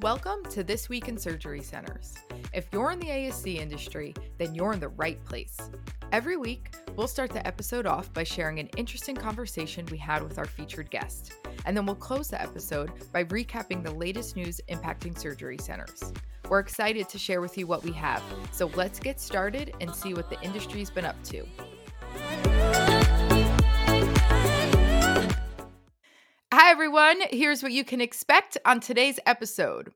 Welcome 0.00 0.42
to 0.50 0.64
This 0.64 0.88
Week 0.88 1.06
in 1.06 1.16
Surgery 1.16 1.60
Centers. 1.60 2.14
If 2.52 2.66
you're 2.72 2.90
in 2.90 2.98
the 2.98 3.06
ASC 3.06 3.56
industry, 3.56 4.14
then 4.38 4.54
you're 4.54 4.72
in 4.72 4.80
the 4.80 4.88
right 4.88 5.22
place. 5.24 5.56
Every 6.10 6.36
week, 6.36 6.74
we'll 6.96 7.06
start 7.06 7.30
the 7.30 7.46
episode 7.46 7.86
off 7.86 8.12
by 8.12 8.24
sharing 8.24 8.58
an 8.58 8.68
interesting 8.76 9.14
conversation 9.14 9.86
we 9.92 9.98
had 9.98 10.22
with 10.22 10.38
our 10.38 10.46
featured 10.46 10.90
guest. 10.90 11.34
And 11.66 11.76
then 11.76 11.86
we'll 11.86 11.94
close 11.94 12.28
the 12.28 12.42
episode 12.42 12.90
by 13.12 13.24
recapping 13.24 13.84
the 13.84 13.92
latest 13.92 14.34
news 14.34 14.60
impacting 14.68 15.16
surgery 15.16 15.58
centers. 15.58 16.12
We're 16.48 16.58
excited 16.58 17.08
to 17.10 17.18
share 17.18 17.40
with 17.40 17.56
you 17.56 17.66
what 17.66 17.84
we 17.84 17.92
have, 17.92 18.22
so 18.50 18.70
let's 18.74 18.98
get 18.98 19.20
started 19.20 19.74
and 19.80 19.94
see 19.94 20.14
what 20.14 20.30
the 20.30 20.40
industry's 20.40 20.90
been 20.90 21.04
up 21.04 21.22
to. 21.24 21.46
Here's 27.20 27.62
what 27.62 27.72
you 27.72 27.84
can 27.84 28.00
expect 28.00 28.58
on 28.64 28.80
today's 28.80 29.18
episode. 29.26 29.92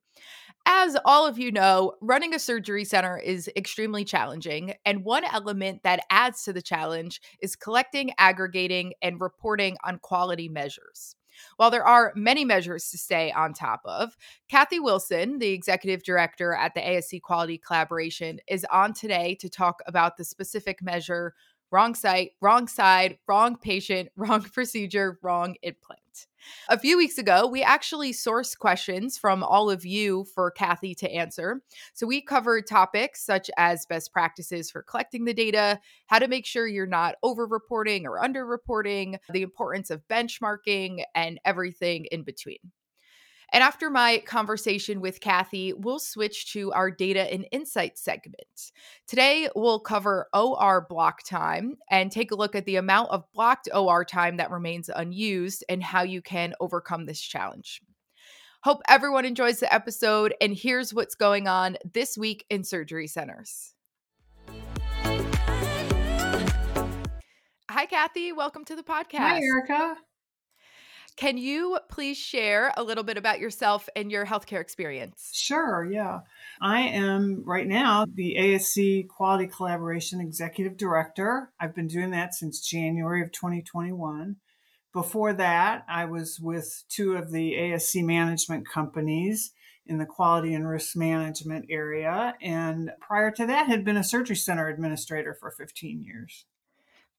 As 0.67 0.97
all 1.05 1.27
of 1.27 1.39
you 1.39 1.53
know, 1.53 1.95
running 2.01 2.35
a 2.35 2.39
surgery 2.39 2.85
center 2.85 3.17
is 3.19 3.49
extremely 3.57 4.05
challenging. 4.05 4.75
And 4.85 5.05
one 5.05 5.25
element 5.25 5.83
that 5.85 6.05
adds 6.11 6.43
to 6.43 6.53
the 6.53 6.63
challenge 6.63 7.21
is 7.41 7.55
collecting, 7.55 8.11
aggregating, 8.19 8.95
and 9.01 9.21
reporting 9.21 9.77
on 9.85 9.99
quality 9.99 10.49
measures. 10.49 11.15
While 11.57 11.71
there 11.71 11.87
are 11.87 12.13
many 12.17 12.45
measures 12.45 12.91
to 12.91 12.99
stay 12.99 13.31
on 13.31 13.53
top 13.53 13.81
of, 13.85 14.17
Kathy 14.49 14.81
Wilson, 14.81 15.39
the 15.39 15.51
executive 15.51 16.03
director 16.03 16.55
at 16.55 16.75
the 16.75 16.81
ASC 16.81 17.23
Quality 17.23 17.59
Collaboration, 17.59 18.41
is 18.49 18.67
on 18.73 18.95
today 18.95 19.37
to 19.37 19.49
talk 19.49 19.81
about 19.87 20.17
the 20.17 20.25
specific 20.25 20.83
measure 20.83 21.35
wrong 21.71 21.95
site, 21.95 22.31
wrong 22.41 22.69
side, 22.69 23.19
wrong 23.27 23.57
patient, 23.57 24.09
wrong 24.17 24.43
procedure, 24.43 25.19
wrong 25.23 25.57
implant. 25.63 26.27
A 26.69 26.79
few 26.79 26.97
weeks 26.97 27.19
ago, 27.19 27.47
we 27.47 27.63
actually 27.63 28.13
sourced 28.13 28.59
questions 28.59 29.17
from 29.19 29.43
all 29.43 29.71
of 29.71 29.85
you 29.85 30.25
for 30.35 30.51
Kathy 30.51 30.95
to 30.97 31.11
answer. 31.11 31.63
So 31.95 32.07
we 32.07 32.21
covered 32.21 32.67
topics 32.67 33.25
such 33.25 33.51
as 33.57 33.87
best 33.87 34.13
practices 34.13 34.71
for 34.71 34.83
collecting 34.83 35.25
the 35.25 35.35
data, 35.35 35.81
how 36.07 36.19
to 36.19 36.29
make 36.29 36.47
sure 36.47 36.67
you're 36.67 36.87
not 36.87 37.17
over 37.23 37.47
reporting 37.47 38.07
or 38.07 38.23
under 38.23 38.45
reporting, 38.45 39.19
the 39.33 39.43
importance 39.43 39.91
of 39.91 40.07
benchmarking, 40.09 41.03
and 41.15 41.41
everything 41.45 42.07
in 42.07 42.23
between. 42.23 42.59
And 43.53 43.63
after 43.63 43.91
my 43.91 44.23
conversation 44.27 45.01
with 45.01 45.21
Kathy, 45.21 45.73
we'll 45.73 45.99
switch 45.99 46.53
to 46.53 46.73
our 46.73 46.91
data 46.91 47.33
and 47.33 47.47
insight 47.53 47.97
segment. 47.97 48.73
Today, 49.07 49.49
we'll 49.55 49.79
cover 49.79 50.29
OR 50.35 50.87
block 50.89 51.23
time 51.23 51.77
and 51.89 52.11
take 52.11 52.33
a 52.33 52.35
look 52.35 52.55
at 52.57 52.67
the 52.67 52.77
amount 52.77 53.11
of 53.11 53.25
blocked 53.33 53.69
OR 53.73 54.05
time 54.05 54.39
that 54.39 54.51
remains 54.51 54.91
unused 54.95 55.65
and 55.69 55.83
how 55.83 56.03
you 56.03 56.21
can 56.21 56.55
overcome 56.61 57.07
this 57.07 57.21
challenge. 57.21 57.83
Hope 58.65 58.83
everyone 58.89 59.25
enjoys 59.25 59.61
the 59.61 59.73
episode, 59.73 60.35
and 60.41 60.53
here's 60.53 60.93
what's 60.93 61.15
going 61.15 61.47
on 61.47 61.77
this 61.95 62.19
week 62.19 62.45
in 62.51 62.65
surgery 62.65 63.07
centers. 63.07 63.75
Hi, 67.71 67.87
Kathy. 67.87 68.33
Welcome 68.33 68.65
to 68.65 68.75
the 68.75 68.83
podcast. 68.83 69.19
Hi, 69.19 69.41
Erica. 69.41 69.97
Can 71.17 71.39
you 71.39 71.79
please 71.89 72.19
share 72.19 72.75
a 72.77 72.83
little 72.83 73.03
bit 73.03 73.17
about 73.17 73.41
yourself 73.41 73.89
and 73.97 74.13
your 74.13 74.27
healthcare 74.27 74.61
experience? 74.61 75.31
Sure, 75.33 75.83
yeah. 75.91 76.21
I 76.61 76.81
am 76.81 77.43
right 77.47 77.67
now 77.67 78.05
the 78.13 78.37
ASC 78.39 79.09
Quality 79.09 79.47
Collaboration 79.47 80.21
Executive 80.21 80.77
Director. 80.77 81.53
I've 81.59 81.75
been 81.75 81.87
doing 81.89 82.11
that 82.11 82.35
since 82.35 82.61
January 82.61 83.23
of 83.23 83.33
2021. 83.33 84.37
Before 84.93 85.33
that, 85.33 85.85
I 85.89 86.05
was 86.05 86.39
with 86.39 86.85
two 86.91 87.17
of 87.17 87.33
the 87.33 87.53
ASC 87.55 88.05
management 88.05 88.69
companies 88.69 89.53
in 89.87 89.97
the 89.97 90.07
quality 90.07 90.53
and 90.53 90.69
risk 90.69 90.97
management 90.97 91.67
area. 91.71 92.35
And 92.43 92.91
prior 93.01 93.31
to 93.33 93.47
that, 93.47 93.69
had 93.69 93.85
been 93.85 93.97
a 93.97 94.05
surgery 94.05 94.37
center 94.37 94.69
administrator 94.69 95.35
for 95.41 95.51
15 95.51 96.03
years. 96.03 96.45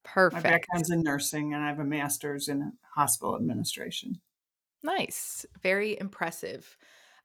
Perfect. 0.04 0.44
My 0.44 0.52
background's 0.52 0.90
in 0.90 1.04
nursing 1.04 1.54
and 1.54 1.64
I 1.64 1.68
have 1.68 1.80
a 1.80 1.84
master's 1.84 2.48
in 2.48 2.74
hospital 2.96 3.36
administration. 3.36 4.20
Nice. 4.84 5.46
Very 5.62 5.98
impressive. 6.00 6.78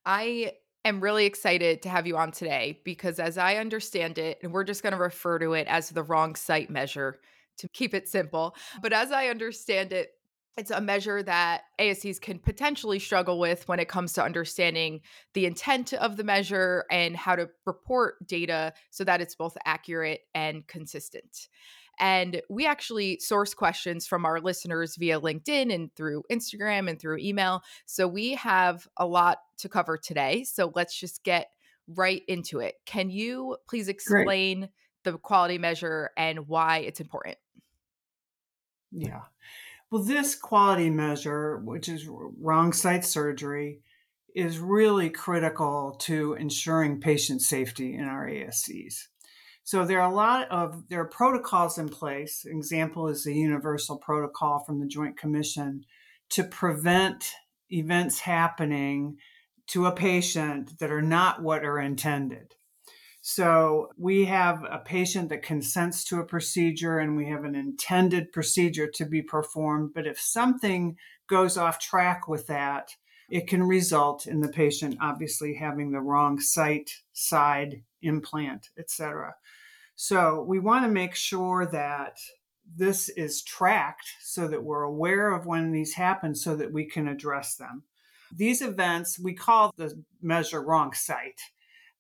I 0.05 0.53
am 0.84 1.00
really 1.00 1.27
excited 1.27 1.82
to 1.82 1.88
have 1.88 2.06
you 2.06 2.16
on 2.16 2.32
today 2.32 2.81
because, 2.84 3.19
as 3.19 3.38
I 3.38 3.56
understand 3.56 4.19
it, 4.19 4.38
and 4.43 4.53
we're 4.53 4.65
just 4.65 4.82
going 4.82 4.94
to 4.94 4.99
refer 4.99 5.38
to 5.38 5.53
it 5.53 5.66
as 5.69 5.91
the 5.91 6.03
wrong 6.03 6.34
site 6.34 6.71
measure 6.71 7.21
to 7.59 7.69
keep 7.69 7.94
it 7.94 8.09
simple, 8.09 8.56
but 8.81 8.93
as 8.93 9.12
I 9.12 9.28
understand 9.28 9.93
it, 9.93 10.12
it's 10.59 10.71
a 10.71 10.81
measure 10.81 11.22
that 11.22 11.62
ASCs 11.78 12.21
can 12.21 12.38
potentially 12.38 12.99
struggle 12.99 13.38
with 13.38 13.66
when 13.69 13.81
it 13.81 13.88
comes 13.88 14.12
to 14.15 14.25
understanding 14.25 15.00
the 15.32 15.47
intent 15.47 15.94
of 15.94 16.16
the 16.16 16.25
measure 16.25 16.84
and 16.91 17.16
how 17.16 17.37
to 17.37 17.49
report 17.65 18.27
data 18.27 18.75
so 18.91 19.03
that 19.05 19.22
it's 19.22 19.34
both 19.34 19.56
accurate 19.65 20.21
and 20.34 20.66
consistent. 20.66 21.49
And 21.98 22.42
we 22.48 22.66
actually 22.66 23.19
source 23.20 23.54
questions 23.54 24.06
from 24.06 24.25
our 24.25 24.41
listeners 24.41 24.97
via 24.97 25.20
LinkedIn 25.20 25.72
and 25.72 25.94
through 25.94 26.25
Instagram 26.30 26.88
and 26.88 26.98
through 26.98 27.19
email. 27.19 27.62
So 27.86 28.08
we 28.08 28.34
have 28.34 28.88
a 28.97 29.06
lot 29.06 29.38
to 29.58 29.69
cover 29.69 29.97
today. 29.97 30.44
So 30.44 30.72
let's 30.75 30.98
just 30.98 31.22
get 31.22 31.50
right 31.86 32.22
into 32.28 32.60
it. 32.60 32.76
Can 32.86 33.10
you 33.10 33.56
please 33.69 33.88
explain 33.88 34.60
Great. 34.60 34.70
the 35.04 35.19
quality 35.19 35.58
measure 35.58 36.10
and 36.16 36.48
why 36.48 36.78
it's 36.78 37.00
important? 37.00 37.36
Yeah. 38.91 39.22
Well, 39.91 40.02
this 40.02 40.34
quality 40.34 40.91
measure, 40.91 41.58
which 41.58 41.88
is 41.88 42.08
wrong 42.08 42.72
site 42.72 43.04
surgery, 43.04 43.81
is 44.34 44.58
really 44.58 45.10
critical 45.10 45.97
to 46.00 46.34
ensuring 46.34 47.00
patient 47.00 47.42
safety 47.42 47.94
in 47.94 48.04
our 48.04 48.26
ASCs. 48.26 49.08
So 49.65 49.84
there 49.84 50.00
are 50.00 50.11
a 50.11 50.15
lot 50.15 50.50
of 50.50 50.89
there 50.89 51.00
are 51.00 51.09
protocols 51.09 51.78
in 51.78 51.89
place. 51.89 52.45
An 52.45 52.56
example 52.56 53.09
is 53.09 53.25
the 53.25 53.34
universal 53.34 53.97
protocol 53.97 54.59
from 54.61 54.81
the 54.81 54.87
Joint 54.87 55.17
Commission 55.17 55.84
to 56.31 56.45
prevent 56.45 57.31
events 57.71 58.21
happening 58.21 59.19
to 59.69 59.87
a 59.87 59.93
patient 59.93 60.78
that 60.81 60.91
are 60.91 61.03
not 61.03 61.43
what 61.43 61.65
are 61.65 61.78
intended. 61.78 62.55
So 63.21 63.91
we 63.97 64.25
have 64.25 64.65
a 64.65 64.78
patient 64.78 65.28
that 65.28 65.45
consents 65.45 66.03
to 66.05 66.19
a 66.19 66.25
procedure 66.25 66.99
and 66.99 67.17
we 67.17 67.29
have 67.29 67.44
an 67.44 67.55
intended 67.55 68.33
procedure 68.33 68.89
to 68.94 69.06
be 69.06 69.23
performed. 69.23 69.93
But 69.94 70.09
if 70.09 70.19
something 70.19 70.97
goes 71.29 71.56
off 71.56 71.79
track 71.79 72.27
with 72.27 72.49
that, 72.49 72.97
it 73.31 73.47
can 73.47 73.62
result 73.62 74.27
in 74.27 74.41
the 74.41 74.49
patient 74.49 74.97
obviously 75.00 75.55
having 75.55 75.93
the 75.93 76.00
wrong 76.00 76.41
site, 76.41 76.91
side, 77.12 77.84
implant, 78.02 78.70
etc. 78.78 79.34
So 79.94 80.44
we 80.46 80.58
want 80.58 80.84
to 80.84 80.90
make 80.90 81.14
sure 81.14 81.66
that 81.66 82.18
this 82.76 83.08
is 83.10 83.42
tracked 83.42 84.08
so 84.20 84.48
that 84.48 84.64
we're 84.64 84.82
aware 84.82 85.32
of 85.32 85.46
when 85.46 85.72
these 85.72 85.94
happen 85.94 86.34
so 86.34 86.56
that 86.56 86.72
we 86.72 86.84
can 86.84 87.08
address 87.08 87.56
them. 87.56 87.82
These 88.34 88.62
events, 88.62 89.18
we 89.18 89.34
call 89.34 89.72
the 89.76 90.02
measure 90.22 90.62
wrong 90.62 90.94
site. 90.94 91.40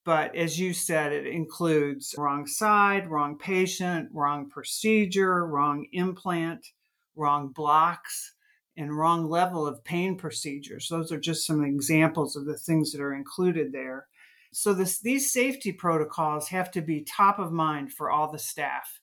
But 0.04 0.34
as 0.34 0.58
you 0.58 0.72
said, 0.72 1.12
it 1.12 1.26
includes 1.26 2.14
wrong 2.18 2.46
side, 2.46 3.08
wrong 3.08 3.38
patient, 3.38 4.08
wrong 4.12 4.48
procedure, 4.48 5.46
wrong 5.46 5.86
implant, 5.92 6.66
wrong 7.14 7.48
blocks, 7.48 8.34
and 8.76 8.96
wrong 8.96 9.28
level 9.28 9.66
of 9.66 9.84
pain 9.84 10.16
procedures. 10.16 10.88
Those 10.88 11.12
are 11.12 11.20
just 11.20 11.46
some 11.46 11.62
examples 11.64 12.34
of 12.34 12.46
the 12.46 12.56
things 12.56 12.90
that 12.92 13.00
are 13.00 13.14
included 13.14 13.72
there. 13.72 14.06
So 14.52 14.74
this, 14.74 15.00
these 15.00 15.32
safety 15.32 15.72
protocols 15.72 16.48
have 16.48 16.70
to 16.72 16.82
be 16.82 17.02
top 17.02 17.38
of 17.38 17.50
mind 17.50 17.92
for 17.92 18.10
all 18.10 18.30
the 18.30 18.38
staff. 18.38 19.00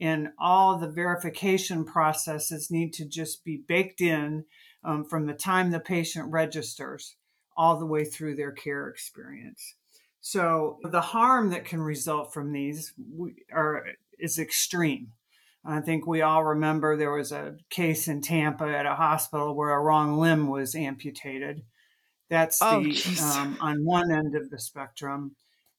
And 0.00 0.28
all 0.38 0.78
the 0.78 0.88
verification 0.88 1.84
processes 1.84 2.70
need 2.70 2.92
to 2.94 3.04
just 3.04 3.44
be 3.44 3.62
baked 3.66 4.00
in 4.00 4.44
um, 4.84 5.04
from 5.04 5.26
the 5.26 5.34
time 5.34 5.70
the 5.70 5.80
patient 5.80 6.30
registers 6.30 7.16
all 7.56 7.78
the 7.78 7.86
way 7.86 8.04
through 8.04 8.36
their 8.36 8.52
care 8.52 8.88
experience. 8.88 9.74
So 10.20 10.78
the 10.82 11.00
harm 11.00 11.50
that 11.50 11.64
can 11.64 11.80
result 11.80 12.32
from 12.32 12.52
these 12.52 12.94
are 13.52 13.84
is 14.18 14.38
extreme. 14.38 15.12
I 15.64 15.80
think 15.80 16.06
we 16.06 16.22
all 16.22 16.44
remember 16.44 16.96
there 16.96 17.12
was 17.12 17.32
a 17.32 17.56
case 17.68 18.08
in 18.08 18.22
Tampa 18.22 18.64
at 18.64 18.86
a 18.86 18.94
hospital 18.94 19.54
where 19.54 19.70
a 19.70 19.80
wrong 19.80 20.18
limb 20.18 20.48
was 20.48 20.74
amputated. 20.74 21.62
That's 22.30 22.62
oh, 22.62 22.82
the 22.82 23.20
um, 23.20 23.58
on 23.60 23.84
one 23.84 24.10
end 24.10 24.36
of 24.36 24.50
the 24.50 24.58
spectrum. 24.58 25.34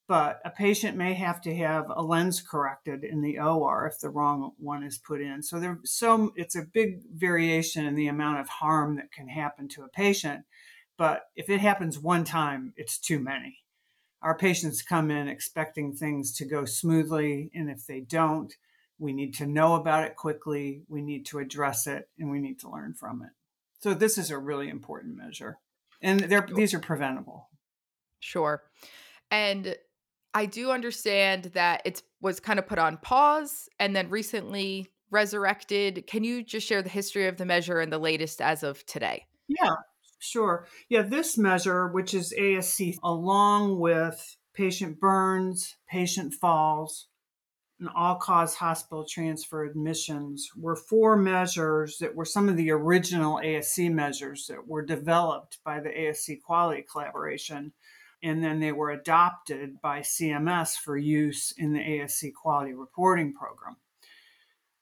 But 0.06 0.40
a 0.44 0.50
patient 0.50 0.96
may 0.96 1.14
have 1.14 1.40
to 1.42 1.54
have 1.56 1.86
a 1.88 2.02
lens 2.02 2.42
corrected 2.42 3.02
in 3.02 3.22
the 3.22 3.38
OR 3.38 3.86
if 3.86 3.98
the 3.98 4.10
wrong 4.10 4.52
one 4.58 4.82
is 4.82 4.98
put 4.98 5.22
in. 5.22 5.42
So 5.42 5.58
there, 5.58 5.78
so 5.84 6.32
it's 6.36 6.54
a 6.54 6.66
big 6.70 7.00
variation 7.14 7.86
in 7.86 7.94
the 7.94 8.08
amount 8.08 8.40
of 8.40 8.48
harm 8.48 8.96
that 8.96 9.12
can 9.12 9.28
happen 9.28 9.68
to 9.68 9.84
a 9.84 9.88
patient. 9.88 10.44
But 10.98 11.22
if 11.34 11.48
it 11.48 11.60
happens 11.60 11.98
one 11.98 12.24
time, 12.24 12.74
it's 12.76 12.98
too 12.98 13.18
many. 13.18 13.60
Our 14.20 14.36
patients 14.36 14.82
come 14.82 15.10
in 15.10 15.28
expecting 15.28 15.94
things 15.94 16.32
to 16.34 16.44
go 16.44 16.64
smoothly, 16.66 17.50
and 17.54 17.70
if 17.70 17.86
they 17.86 18.00
don't, 18.00 18.52
we 18.98 19.12
need 19.12 19.34
to 19.36 19.46
know 19.46 19.74
about 19.76 20.04
it 20.04 20.16
quickly. 20.16 20.82
We 20.88 21.00
need 21.00 21.24
to 21.26 21.38
address 21.38 21.86
it, 21.86 22.08
and 22.18 22.30
we 22.30 22.38
need 22.38 22.60
to 22.60 22.70
learn 22.70 22.94
from 22.94 23.22
it. 23.22 23.30
So 23.80 23.94
this 23.94 24.18
is 24.18 24.30
a 24.30 24.38
really 24.38 24.68
important 24.68 25.16
measure 25.16 25.58
and 26.02 26.20
they're 26.20 26.46
these 26.54 26.74
are 26.74 26.80
preventable. 26.80 27.48
Sure. 28.20 28.62
And 29.30 29.74
I 30.34 30.46
do 30.46 30.70
understand 30.70 31.44
that 31.54 31.82
it 31.84 32.02
was 32.20 32.40
kind 32.40 32.58
of 32.58 32.66
put 32.66 32.78
on 32.78 32.96
pause 32.98 33.68
and 33.78 33.94
then 33.94 34.08
recently 34.08 34.88
resurrected. 35.10 36.06
Can 36.06 36.24
you 36.24 36.42
just 36.42 36.66
share 36.66 36.82
the 36.82 36.88
history 36.88 37.28
of 37.28 37.36
the 37.36 37.44
measure 37.44 37.80
and 37.80 37.92
the 37.92 37.98
latest 37.98 38.40
as 38.40 38.62
of 38.62 38.84
today? 38.86 39.26
Yeah, 39.48 39.74
sure. 40.18 40.66
Yeah, 40.88 41.02
this 41.02 41.36
measure, 41.36 41.88
which 41.88 42.14
is 42.14 42.32
ASC, 42.38 42.96
along 43.02 43.78
with 43.78 44.36
patient 44.54 45.00
burns, 45.00 45.76
patient 45.88 46.34
falls, 46.34 47.08
and 47.82 47.90
all 47.96 48.14
cause 48.14 48.54
hospital 48.54 49.04
transfer 49.04 49.64
admissions, 49.64 50.48
were 50.56 50.76
four 50.76 51.16
measures 51.16 51.98
that 51.98 52.14
were 52.14 52.24
some 52.24 52.48
of 52.48 52.56
the 52.56 52.70
original 52.70 53.40
ASC 53.42 53.92
measures 53.92 54.46
that 54.46 54.68
were 54.68 54.86
developed 54.86 55.58
by 55.64 55.80
the 55.80 55.88
ASC 55.88 56.40
Quality 56.42 56.86
Collaboration. 56.88 57.72
And 58.22 58.42
then 58.42 58.60
they 58.60 58.70
were 58.70 58.92
adopted 58.92 59.80
by 59.82 59.98
CMS 59.98 60.76
for 60.76 60.96
use 60.96 61.52
in 61.58 61.72
the 61.72 61.80
ASC 61.80 62.32
Quality 62.34 62.72
Reporting 62.72 63.32
Program. 63.32 63.76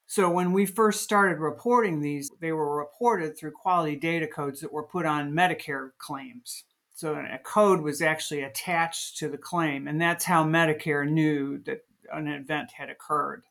So 0.07 0.29
when 0.29 0.53
we 0.53 0.67
first 0.67 1.03
started 1.03 1.39
reporting 1.39 2.03
these, 2.03 2.31
they 2.39 2.53
were 2.53 2.77
reported 2.77 3.39
through 3.39 3.53
quality 3.53 3.97
data 3.97 4.27
codes 4.27 4.61
that 4.61 4.75
were 4.75 4.83
put 4.83 5.07
on 5.07 5.33
Medicare 5.33 5.93
claims. 5.97 6.65
So 6.95 7.15
a 7.15 7.39
code 7.39 7.81
was 7.81 8.03
actually 8.03 8.43
attached 8.43 9.17
to 9.21 9.29
the 9.29 9.39
claim, 9.39 9.89
and 9.89 9.99
that's 9.99 10.27
how 10.27 10.45
Medicare 10.45 11.09
knew 11.09 11.63
that 11.65 11.81
an 12.13 12.29
event 12.29 12.73
had 12.73 12.91
occurred. 12.91 13.45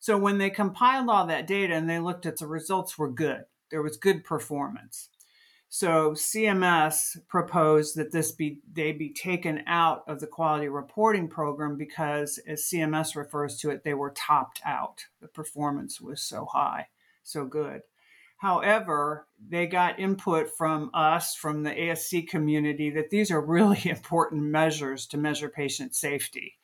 So 0.00 0.18
when 0.18 0.38
they 0.38 0.50
compiled 0.50 1.08
all 1.08 1.26
that 1.26 1.46
data 1.46 1.74
and 1.74 1.88
they 1.88 1.98
looked 1.98 2.26
at 2.26 2.38
the 2.38 2.46
results 2.46 2.98
were 2.98 3.10
good. 3.10 3.44
There 3.70 3.82
was 3.82 3.96
good 3.96 4.24
performance. 4.24 5.08
So 5.68 6.12
CMS 6.12 7.16
proposed 7.26 7.96
that 7.96 8.12
this 8.12 8.30
be 8.30 8.60
they 8.72 8.92
be 8.92 9.12
taken 9.12 9.64
out 9.66 10.04
of 10.06 10.20
the 10.20 10.26
quality 10.28 10.68
reporting 10.68 11.26
program 11.26 11.76
because 11.76 12.38
as 12.46 12.62
CMS 12.62 13.16
refers 13.16 13.56
to 13.58 13.70
it, 13.70 13.82
they 13.82 13.94
were 13.94 14.12
topped 14.16 14.60
out. 14.64 15.06
The 15.20 15.26
performance 15.26 16.00
was 16.00 16.22
so 16.22 16.44
high, 16.44 16.88
so 17.24 17.44
good. 17.44 17.80
However, 18.36 19.26
they 19.48 19.66
got 19.66 19.98
input 19.98 20.56
from 20.56 20.90
us, 20.92 21.34
from 21.34 21.62
the 21.62 21.70
ASC 21.70 22.28
community, 22.28 22.90
that 22.90 23.10
these 23.10 23.30
are 23.30 23.40
really 23.40 23.80
important 23.84 24.44
measures 24.44 25.06
to 25.06 25.16
measure 25.16 25.48
patient 25.48 25.96
safety. 25.96 26.58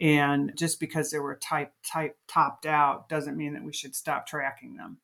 And 0.00 0.52
just 0.56 0.78
because 0.78 1.10
they 1.10 1.18
were 1.18 1.36
type, 1.36 1.72
type 1.84 2.16
topped 2.28 2.66
out 2.66 3.08
doesn't 3.08 3.36
mean 3.36 3.54
that 3.54 3.64
we 3.64 3.72
should 3.72 3.96
stop 3.96 4.26
tracking 4.26 4.76
them. 4.76 4.98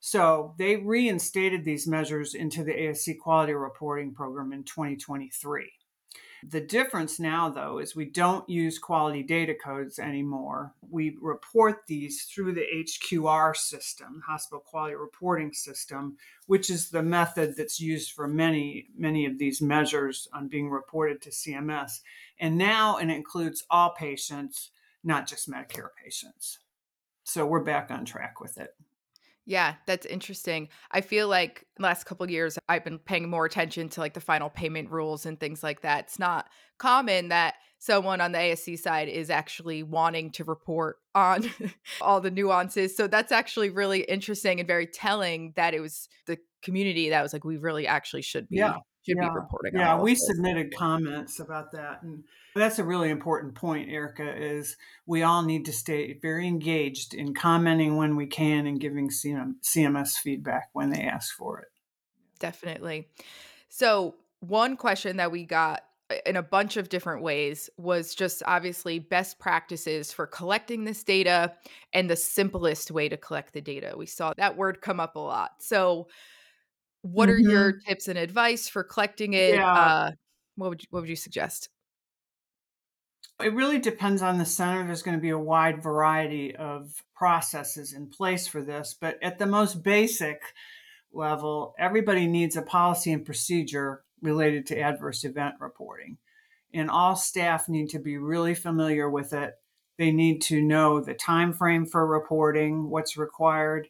So 0.00 0.54
they 0.58 0.76
reinstated 0.76 1.64
these 1.64 1.86
measures 1.86 2.34
into 2.34 2.62
the 2.62 2.72
ASC 2.72 3.18
quality 3.18 3.52
reporting 3.52 4.14
program 4.14 4.52
in 4.52 4.64
2023. 4.64 5.70
The 6.46 6.60
difference 6.60 7.18
now, 7.18 7.48
though, 7.48 7.78
is 7.78 7.96
we 7.96 8.04
don't 8.04 8.48
use 8.48 8.78
quality 8.78 9.24
data 9.24 9.54
codes 9.54 9.98
anymore. 9.98 10.72
We 10.88 11.16
report 11.20 11.82
these 11.88 12.22
through 12.22 12.52
the 12.52 12.64
HQR 12.72 13.56
system, 13.56 14.22
Hospital 14.26 14.60
Quality 14.60 14.94
Reporting 14.94 15.52
System, 15.52 16.16
which 16.46 16.70
is 16.70 16.90
the 16.90 17.02
method 17.02 17.56
that's 17.56 17.80
used 17.80 18.12
for 18.12 18.28
many, 18.28 18.86
many 18.96 19.26
of 19.26 19.38
these 19.38 19.60
measures 19.60 20.28
on 20.32 20.46
being 20.46 20.70
reported 20.70 21.20
to 21.22 21.30
CMS. 21.30 22.02
And 22.40 22.56
now 22.56 22.98
and 22.98 23.10
it 23.10 23.16
includes 23.16 23.64
all 23.70 23.90
patients, 23.90 24.70
not 25.02 25.26
just 25.26 25.50
Medicare 25.50 25.90
patients. 26.02 26.58
So 27.24 27.44
we're 27.46 27.64
back 27.64 27.90
on 27.90 28.04
track 28.04 28.40
with 28.40 28.58
it. 28.58 28.70
Yeah, 29.44 29.76
that's 29.86 30.04
interesting. 30.04 30.68
I 30.90 31.00
feel 31.00 31.26
like 31.26 31.64
last 31.78 32.04
couple 32.04 32.30
years 32.30 32.58
I've 32.68 32.84
been 32.84 32.98
paying 32.98 33.30
more 33.30 33.46
attention 33.46 33.88
to 33.90 34.00
like 34.00 34.12
the 34.12 34.20
final 34.20 34.50
payment 34.50 34.90
rules 34.90 35.24
and 35.24 35.40
things 35.40 35.62
like 35.62 35.80
that. 35.80 36.04
It's 36.04 36.18
not 36.18 36.50
common 36.76 37.28
that 37.30 37.54
someone 37.78 38.20
on 38.20 38.32
the 38.32 38.38
ASC 38.38 38.78
side 38.78 39.08
is 39.08 39.30
actually 39.30 39.82
wanting 39.82 40.32
to 40.32 40.44
report 40.44 40.96
on 41.14 41.48
all 42.02 42.20
the 42.20 42.30
nuances. 42.30 42.94
So 42.94 43.06
that's 43.06 43.32
actually 43.32 43.70
really 43.70 44.00
interesting 44.00 44.60
and 44.60 44.66
very 44.66 44.86
telling 44.86 45.54
that 45.56 45.72
it 45.72 45.80
was 45.80 46.10
the 46.26 46.36
community 46.60 47.08
that 47.08 47.22
was 47.22 47.32
like 47.32 47.44
we 47.44 47.56
really 47.56 47.86
actually 47.86 48.22
should 48.22 48.48
be 48.48 48.56
yeah 48.56 48.76
should 49.08 49.16
yeah. 49.16 49.28
be 49.28 49.34
reporting. 49.34 49.74
Yeah, 49.74 50.00
we 50.00 50.14
submitted 50.14 50.74
comments 50.76 51.40
about 51.40 51.72
that, 51.72 52.02
and 52.02 52.24
that's 52.54 52.78
a 52.78 52.84
really 52.84 53.10
important 53.10 53.54
point, 53.54 53.90
Erica. 53.90 54.36
Is 54.36 54.76
we 55.06 55.22
all 55.22 55.42
need 55.42 55.64
to 55.66 55.72
stay 55.72 56.18
very 56.20 56.46
engaged 56.46 57.14
in 57.14 57.34
commenting 57.34 57.96
when 57.96 58.16
we 58.16 58.26
can 58.26 58.66
and 58.66 58.80
giving 58.80 59.10
CMS 59.10 60.12
feedback 60.22 60.68
when 60.72 60.90
they 60.90 61.02
ask 61.02 61.34
for 61.36 61.60
it. 61.60 61.68
Definitely. 62.38 63.08
So 63.68 64.14
one 64.40 64.76
question 64.76 65.16
that 65.16 65.32
we 65.32 65.44
got 65.44 65.82
uh, 66.10 66.16
in 66.24 66.36
a 66.36 66.42
bunch 66.42 66.76
of 66.76 66.88
different 66.88 67.22
ways 67.22 67.68
was 67.76 68.14
just 68.14 68.42
obviously 68.46 68.98
best 68.98 69.38
practices 69.38 70.12
for 70.12 70.26
collecting 70.26 70.84
this 70.84 71.02
data 71.02 71.54
and 71.92 72.08
the 72.08 72.16
simplest 72.16 72.90
way 72.90 73.08
to 73.08 73.16
collect 73.16 73.52
the 73.52 73.60
data. 73.60 73.94
We 73.96 74.06
saw 74.06 74.32
that 74.36 74.56
word 74.56 74.80
come 74.80 75.00
up 75.00 75.16
a 75.16 75.20
lot. 75.20 75.52
So 75.58 76.08
what 77.12 77.28
are 77.30 77.38
your 77.38 77.74
Mhm. 77.74 77.80
tips 77.86 78.08
and 78.08 78.18
advice 78.18 78.68
for 78.68 78.84
collecting 78.84 79.34
it? 79.34 79.54
Yeah. 79.54 79.72
Uh, 79.74 80.12
what 80.56 80.70
would 80.70 80.82
you, 80.82 80.88
what 80.90 81.00
would 81.00 81.08
you 81.10 81.16
suggest? 81.16 81.70
It 83.40 83.54
really 83.54 83.78
depends 83.78 84.20
on 84.20 84.38
the 84.38 84.44
center. 84.44 84.84
There's 84.84 85.02
going 85.02 85.16
to 85.16 85.20
be 85.22 85.30
a 85.30 85.38
wide 85.38 85.82
variety 85.82 86.56
of 86.56 87.04
processes 87.14 87.92
in 87.92 88.08
place 88.08 88.48
for 88.48 88.62
this, 88.62 88.94
but 89.00 89.22
at 89.22 89.38
the 89.38 89.46
most 89.46 89.82
basic 89.84 90.42
level, 91.12 91.74
everybody 91.78 92.26
needs 92.26 92.56
a 92.56 92.62
policy 92.62 93.12
and 93.12 93.24
procedure 93.24 94.04
related 94.20 94.66
to 94.66 94.80
adverse 94.80 95.24
event 95.24 95.54
reporting. 95.60 96.18
And 96.74 96.90
all 96.90 97.14
staff 97.16 97.68
need 97.68 97.90
to 97.90 98.00
be 98.00 98.18
really 98.18 98.54
familiar 98.54 99.08
with 99.08 99.32
it. 99.32 99.54
They 99.98 100.10
need 100.10 100.42
to 100.42 100.60
know 100.60 101.00
the 101.00 101.14
time 101.14 101.52
frame 101.52 101.86
for 101.86 102.06
reporting, 102.06 102.90
what's 102.90 103.16
required, 103.16 103.88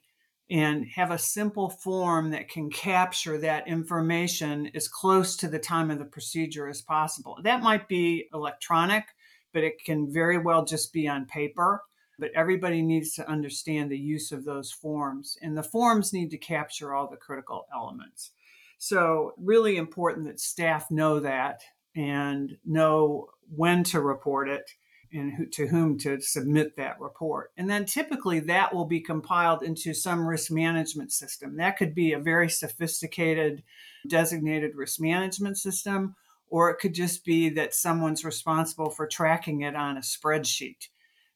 and 0.51 0.87
have 0.87 1.11
a 1.11 1.19
simple 1.19 1.69
form 1.69 2.31
that 2.31 2.49
can 2.49 2.71
capture 2.71 3.39
that 3.39 3.69
information 3.69 4.71
as 4.75 4.89
close 4.89 5.37
to 5.37 5.49
the 5.49 5.59
time 5.59 5.91
of 5.91 5.99
the 5.99 6.05
procedure 6.05 6.69
as 6.69 6.81
possible. 6.81 7.37
That 7.43 7.63
might 7.63 7.87
be 7.87 8.29
electronic, 8.33 9.05
but 9.53 9.63
it 9.63 9.85
can 9.85 10.11
very 10.11 10.39
well 10.39 10.65
just 10.65 10.93
be 10.93 11.07
on 11.07 11.27
paper. 11.27 11.83
But 12.19 12.33
everybody 12.35 12.83
needs 12.83 13.15
to 13.15 13.29
understand 13.29 13.91
the 13.91 13.99
use 13.99 14.33
of 14.33 14.45
those 14.45 14.73
forms, 14.73 15.37
and 15.41 15.57
the 15.57 15.63
forms 15.63 16.13
need 16.13 16.31
to 16.31 16.39
capture 16.39 16.93
all 16.93 17.09
the 17.09 17.17
critical 17.17 17.67
elements. 17.73 18.33
So, 18.79 19.35
really 19.37 19.77
important 19.77 20.27
that 20.27 20.41
staff 20.41 20.91
know 20.91 21.21
that 21.21 21.61
and 21.95 22.57
know 22.65 23.29
when 23.55 23.85
to 23.85 24.01
report 24.01 24.49
it 24.49 24.69
and 25.13 25.33
who, 25.33 25.47
to 25.47 25.67
whom 25.67 25.99
to 25.99 26.21
submit 26.21 26.77
that 26.77 27.01
report. 27.01 27.53
And 27.57 27.69
then 27.69 27.85
typically 27.85 28.41
that 28.41 28.75
will 28.75 28.85
be 28.85 29.01
compiled 29.01 29.63
into 29.63 29.95
some 29.95 30.27
risk 30.27 30.51
management 30.51 31.13
system. 31.13 31.57
That 31.57 31.77
could 31.77 31.95
be 31.95 32.13
a 32.13 32.19
very 32.19 32.49
sophisticated 32.49 33.63
designated 34.07 34.75
risk 34.75 35.01
management 35.01 35.59
system, 35.59 36.15
or 36.49 36.71
it 36.71 36.79
could 36.79 36.95
just 36.95 37.25
be 37.25 37.49
that 37.51 37.75
someone's 37.75 38.25
responsible 38.25 38.91
for 38.91 39.07
tracking 39.07 39.63
it 39.63 39.75
on 39.75 39.97
a 39.97 40.01
spreadsheet. 40.01 40.89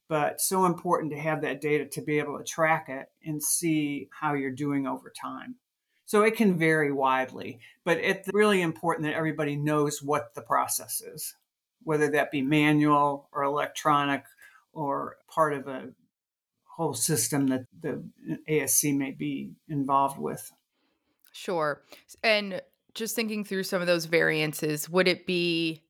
But 0.07 0.41
so 0.41 0.65
important 0.65 1.11
to 1.13 1.19
have 1.19 1.41
that 1.41 1.61
data 1.61 1.85
to 1.85 2.01
be 2.01 2.19
able 2.19 2.37
to 2.37 2.43
track 2.43 2.87
it 2.89 3.07
and 3.25 3.41
see 3.41 4.09
how 4.11 4.33
you're 4.33 4.51
doing 4.51 4.85
over 4.85 5.11
time. 5.19 5.55
So 6.05 6.23
it 6.23 6.35
can 6.35 6.57
vary 6.57 6.91
widely, 6.91 7.59
but 7.85 7.97
it's 7.97 8.29
really 8.33 8.61
important 8.61 9.07
that 9.07 9.15
everybody 9.15 9.55
knows 9.55 10.03
what 10.03 10.35
the 10.35 10.41
process 10.41 11.01
is 11.01 11.33
whether 11.83 12.09
that 12.09 12.31
be 12.31 12.41
manual 12.41 13.27
or 13.31 13.43
electronic 13.43 14.23
or 14.73 15.17
part 15.27 15.53
of 15.53 15.67
a 15.67 15.89
whole 16.65 16.93
system 16.93 17.47
that 17.47 17.65
the 17.81 18.03
ASC 18.49 18.95
may 18.97 19.11
be 19.11 19.51
involved 19.69 20.19
with. 20.19 20.51
Sure. 21.31 21.83
And 22.23 22.61
just 22.93 23.15
thinking 23.15 23.43
through 23.43 23.63
some 23.63 23.81
of 23.81 23.87
those 23.87 24.05
variances, 24.05 24.89
would 24.89 25.07
it 25.07 25.25
be, 25.25 25.83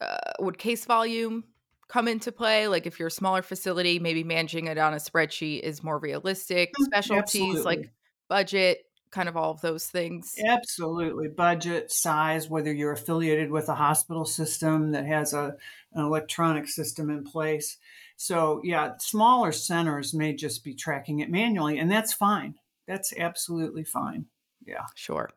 uh, 0.00 0.16
would 0.40 0.58
case 0.58 0.84
volume 0.84 1.44
come 1.88 2.08
into 2.08 2.32
play? 2.32 2.68
Like 2.68 2.86
if 2.86 2.98
you're 2.98 3.08
a 3.08 3.10
smaller 3.10 3.42
facility, 3.42 3.98
maybe 3.98 4.24
managing 4.24 4.66
it 4.66 4.78
on 4.78 4.94
a 4.94 4.98
spreadsheet 4.98 5.60
is 5.60 5.82
more 5.82 5.98
realistic. 5.98 6.70
Mm, 6.80 6.84
Specialties 6.86 7.42
Absolutely. 7.42 7.62
like 7.62 7.92
budget, 8.28 8.84
kind 9.12 9.28
of 9.28 9.36
all 9.36 9.52
of 9.52 9.60
those 9.60 9.86
things. 9.86 10.34
Absolutely. 10.44 11.28
Budget, 11.28 11.92
size, 11.92 12.48
whether 12.48 12.72
you're 12.72 12.92
affiliated 12.92 13.50
with 13.50 13.68
a 13.68 13.74
hospital 13.74 14.24
system 14.24 14.92
that 14.92 15.06
has 15.06 15.32
a, 15.34 15.54
an 15.92 16.04
electronic 16.04 16.66
system 16.66 17.10
in 17.10 17.22
place. 17.22 17.76
So, 18.16 18.60
yeah, 18.64 18.94
smaller 18.98 19.52
centers 19.52 20.14
may 20.14 20.34
just 20.34 20.64
be 20.64 20.74
tracking 20.74 21.20
it 21.20 21.30
manually, 21.30 21.78
and 21.78 21.90
that's 21.90 22.12
fine. 22.12 22.54
That's 22.88 23.12
absolutely 23.16 23.84
fine. 23.84 24.26
Yeah. 24.64 24.86
Sure. 24.94 25.30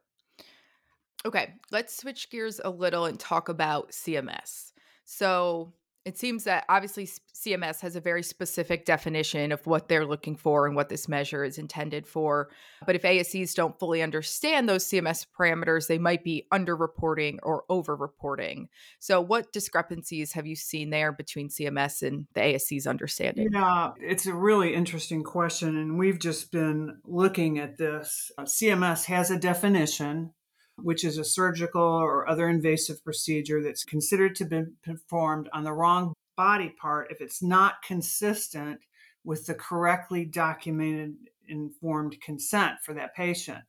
Okay, 1.25 1.53
let's 1.71 1.97
switch 1.97 2.29
gears 2.29 2.61
a 2.63 2.69
little 2.69 3.05
and 3.05 3.19
talk 3.19 3.49
about 3.49 3.91
CMS. 3.91 4.71
So, 5.03 5.73
It 6.05 6.19
seems 6.19 6.43
that 6.43 6.65
obviously 6.69 7.09
CMS 7.33 7.81
has 7.81 7.95
a 7.95 7.99
very 7.99 8.21
specific 8.21 8.85
definition 8.85 9.51
of 9.51 9.65
what 9.65 9.87
they're 9.87 10.05
looking 10.05 10.35
for 10.35 10.67
and 10.67 10.75
what 10.75 10.87
this 10.87 11.07
measure 11.07 11.43
is 11.43 11.57
intended 11.57 12.05
for. 12.05 12.49
But 12.85 12.95
if 12.95 13.01
ASCs 13.01 13.55
don't 13.55 13.77
fully 13.79 14.03
understand 14.03 14.69
those 14.69 14.85
CMS 14.85 15.25
parameters, 15.37 15.87
they 15.87 15.97
might 15.97 16.23
be 16.23 16.45
underreporting 16.53 17.39
or 17.41 17.63
overreporting. 17.71 18.67
So, 18.99 19.19
what 19.19 19.51
discrepancies 19.51 20.33
have 20.33 20.45
you 20.45 20.55
seen 20.55 20.91
there 20.91 21.11
between 21.11 21.49
CMS 21.49 22.03
and 22.03 22.27
the 22.35 22.41
ASC's 22.41 22.85
understanding? 22.85 23.49
Yeah, 23.51 23.93
it's 23.99 24.27
a 24.27 24.33
really 24.33 24.75
interesting 24.75 25.23
question. 25.23 25.75
And 25.75 25.97
we've 25.97 26.19
just 26.19 26.51
been 26.51 26.99
looking 27.03 27.57
at 27.57 27.77
this. 27.77 28.31
CMS 28.39 29.05
has 29.05 29.31
a 29.31 29.39
definition 29.39 30.33
which 30.77 31.03
is 31.03 31.17
a 31.17 31.23
surgical 31.23 31.81
or 31.81 32.27
other 32.27 32.49
invasive 32.49 33.03
procedure 33.03 33.61
that's 33.61 33.83
considered 33.83 34.35
to 34.35 34.45
be 34.45 34.63
performed 34.83 35.49
on 35.53 35.63
the 35.63 35.73
wrong 35.73 36.13
body 36.35 36.73
part 36.79 37.11
if 37.11 37.21
it's 37.21 37.41
not 37.41 37.81
consistent 37.81 38.79
with 39.23 39.45
the 39.45 39.53
correctly 39.53 40.25
documented 40.25 41.15
informed 41.47 42.19
consent 42.21 42.75
for 42.83 42.93
that 42.93 43.15
patient. 43.15 43.63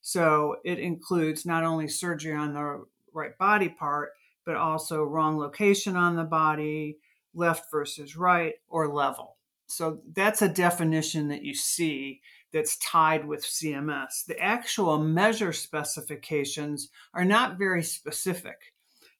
So 0.00 0.56
it 0.64 0.78
includes 0.78 1.46
not 1.46 1.64
only 1.64 1.88
surgery 1.88 2.34
on 2.34 2.54
the 2.54 2.84
right 3.12 3.36
body 3.38 3.68
part, 3.68 4.10
but 4.44 4.56
also 4.56 5.04
wrong 5.04 5.38
location 5.38 5.96
on 5.96 6.16
the 6.16 6.24
body, 6.24 6.98
left 7.34 7.70
versus 7.70 8.16
right, 8.16 8.54
or 8.68 8.88
level. 8.88 9.36
So 9.66 10.00
that's 10.14 10.40
a 10.40 10.48
definition 10.48 11.28
that 11.28 11.42
you 11.42 11.54
see 11.54 12.20
that's 12.52 12.78
tied 12.78 13.26
with 13.26 13.44
CMS. 13.44 14.24
The 14.26 14.38
actual 14.38 14.98
measure 14.98 15.52
specifications 15.52 16.88
are 17.14 17.24
not 17.24 17.58
very 17.58 17.82
specific. 17.82 18.56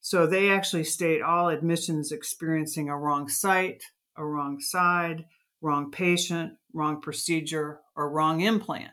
So 0.00 0.26
they 0.26 0.50
actually 0.50 0.84
state 0.84 1.22
all 1.22 1.48
admissions 1.48 2.12
experiencing 2.12 2.88
a 2.88 2.96
wrong 2.96 3.28
site, 3.28 3.82
a 4.16 4.24
wrong 4.24 4.60
side, 4.60 5.26
wrong 5.60 5.90
patient, 5.90 6.54
wrong 6.72 7.00
procedure, 7.00 7.80
or 7.96 8.10
wrong 8.10 8.40
implant. 8.40 8.92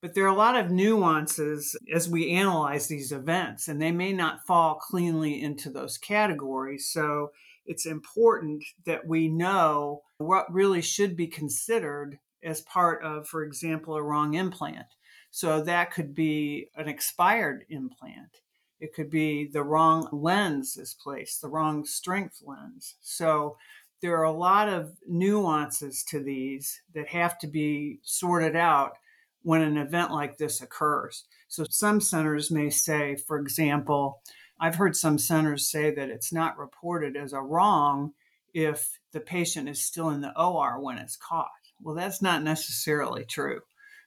But 0.00 0.14
there 0.14 0.24
are 0.24 0.34
a 0.34 0.34
lot 0.34 0.56
of 0.56 0.72
nuances 0.72 1.76
as 1.94 2.08
we 2.08 2.30
analyze 2.30 2.88
these 2.88 3.12
events, 3.12 3.68
and 3.68 3.80
they 3.80 3.92
may 3.92 4.12
not 4.12 4.44
fall 4.44 4.74
cleanly 4.74 5.40
into 5.40 5.70
those 5.70 5.96
categories. 5.96 6.88
So 6.90 7.30
it's 7.64 7.86
important 7.86 8.64
that 8.84 9.06
we 9.06 9.28
know 9.28 10.02
what 10.18 10.52
really 10.52 10.82
should 10.82 11.16
be 11.16 11.28
considered 11.28 12.18
as 12.42 12.60
part 12.62 13.02
of, 13.02 13.28
for 13.28 13.44
example, 13.44 13.94
a 13.94 14.02
wrong 14.02 14.34
implant. 14.34 14.86
So 15.30 15.62
that 15.62 15.92
could 15.92 16.14
be 16.14 16.68
an 16.76 16.88
expired 16.88 17.64
implant. 17.68 18.40
It 18.80 18.94
could 18.94 19.10
be 19.10 19.46
the 19.46 19.62
wrong 19.62 20.08
lens 20.12 20.76
is 20.76 20.94
placed, 20.94 21.40
the 21.40 21.48
wrong 21.48 21.84
strength 21.84 22.42
lens. 22.44 22.96
So 23.00 23.56
there 24.02 24.16
are 24.16 24.24
a 24.24 24.32
lot 24.32 24.68
of 24.68 24.96
nuances 25.06 26.02
to 26.08 26.20
these 26.20 26.82
that 26.94 27.08
have 27.08 27.38
to 27.38 27.46
be 27.46 28.00
sorted 28.02 28.56
out 28.56 28.94
when 29.42 29.62
an 29.62 29.76
event 29.76 30.10
like 30.10 30.36
this 30.36 30.60
occurs. 30.60 31.24
So 31.48 31.64
some 31.70 32.00
centers 32.00 32.50
may 32.50 32.70
say, 32.70 33.16
for 33.16 33.38
example, 33.38 34.20
I've 34.60 34.76
heard 34.76 34.96
some 34.96 35.18
centers 35.18 35.70
say 35.70 35.92
that 35.94 36.08
it's 36.08 36.32
not 36.32 36.58
reported 36.58 37.16
as 37.16 37.32
a 37.32 37.40
wrong 37.40 38.12
if 38.52 38.98
the 39.12 39.20
patient 39.20 39.68
is 39.68 39.84
still 39.84 40.10
in 40.10 40.20
the 40.20 40.38
OR 40.38 40.80
when 40.80 40.98
it's 40.98 41.16
caught. 41.16 41.50
Well, 41.82 41.94
that's 41.94 42.22
not 42.22 42.42
necessarily 42.42 43.24
true. 43.24 43.60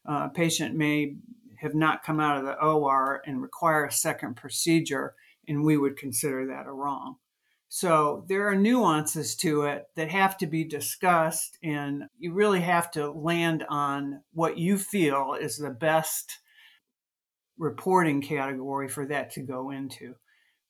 Uh, 0.07 0.27
a 0.27 0.31
patient 0.33 0.75
may 0.75 1.15
have 1.57 1.75
not 1.75 2.03
come 2.03 2.19
out 2.19 2.37
of 2.37 2.45
the 2.45 2.61
OR 2.61 3.21
and 3.25 3.41
require 3.41 3.85
a 3.85 3.91
second 3.91 4.35
procedure, 4.35 5.15
and 5.47 5.63
we 5.63 5.77
would 5.77 5.97
consider 5.97 6.47
that 6.47 6.67
a 6.67 6.71
wrong. 6.71 7.15
So 7.67 8.23
there 8.29 8.47
are 8.47 8.55
nuances 8.55 9.35
to 9.37 9.63
it 9.63 9.85
that 9.95 10.09
have 10.09 10.37
to 10.37 10.47
be 10.47 10.63
discussed, 10.63 11.57
and 11.63 12.03
you 12.17 12.33
really 12.33 12.61
have 12.61 12.91
to 12.91 13.11
land 13.11 13.65
on 13.67 14.21
what 14.33 14.57
you 14.57 14.77
feel 14.77 15.35
is 15.39 15.57
the 15.57 15.71
best 15.71 16.39
reporting 17.57 18.21
category 18.21 18.87
for 18.87 19.05
that 19.07 19.31
to 19.31 19.41
go 19.41 19.71
into. 19.71 20.15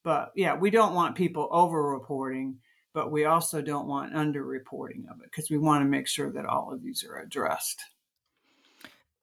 But 0.03 0.31
yeah, 0.35 0.55
we 0.55 0.69
don't 0.69 0.93
want 0.93 1.15
people 1.15 1.49
over 1.51 1.91
reporting 1.91 2.59
but 2.95 3.11
we 3.11 3.25
also 3.25 3.61
don't 3.61 3.87
want 3.87 4.13
underreporting 4.13 5.05
of 5.11 5.19
it 5.19 5.25
because 5.25 5.49
we 5.51 5.57
want 5.57 5.83
to 5.83 5.89
make 5.89 6.07
sure 6.07 6.31
that 6.31 6.45
all 6.45 6.73
of 6.73 6.81
these 6.81 7.03
are 7.03 7.19
addressed. 7.19 7.81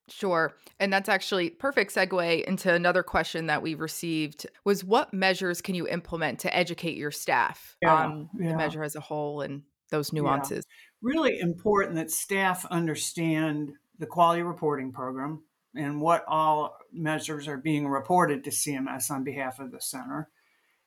Sure. 0.08 0.54
And 0.78 0.92
that's 0.92 1.08
actually 1.08 1.48
perfect 1.48 1.94
segue 1.94 2.44
into 2.44 2.72
another 2.72 3.02
question 3.02 3.46
that 3.46 3.62
we 3.62 3.74
received 3.74 4.46
was 4.64 4.84
what 4.84 5.14
measures 5.14 5.62
can 5.62 5.74
you 5.74 5.88
implement 5.88 6.40
to 6.40 6.54
educate 6.54 6.98
your 6.98 7.10
staff 7.10 7.76
yeah, 7.80 7.94
on 7.94 8.28
yeah. 8.38 8.50
the 8.50 8.56
measure 8.56 8.84
as 8.84 8.94
a 8.94 9.00
whole 9.00 9.40
and 9.40 9.62
those 9.90 10.12
nuances? 10.12 10.66
Yeah. 10.68 11.14
Really 11.14 11.40
important 11.40 11.96
that 11.96 12.10
staff 12.10 12.66
understand 12.66 13.72
the 13.98 14.06
quality 14.06 14.42
reporting 14.42 14.92
program 14.92 15.44
and 15.74 15.98
what 15.98 16.24
all 16.28 16.76
measures 16.92 17.48
are 17.48 17.56
being 17.56 17.88
reported 17.88 18.44
to 18.44 18.50
CMS 18.50 19.10
on 19.10 19.24
behalf 19.24 19.60
of 19.60 19.72
the 19.72 19.80
center 19.80 20.28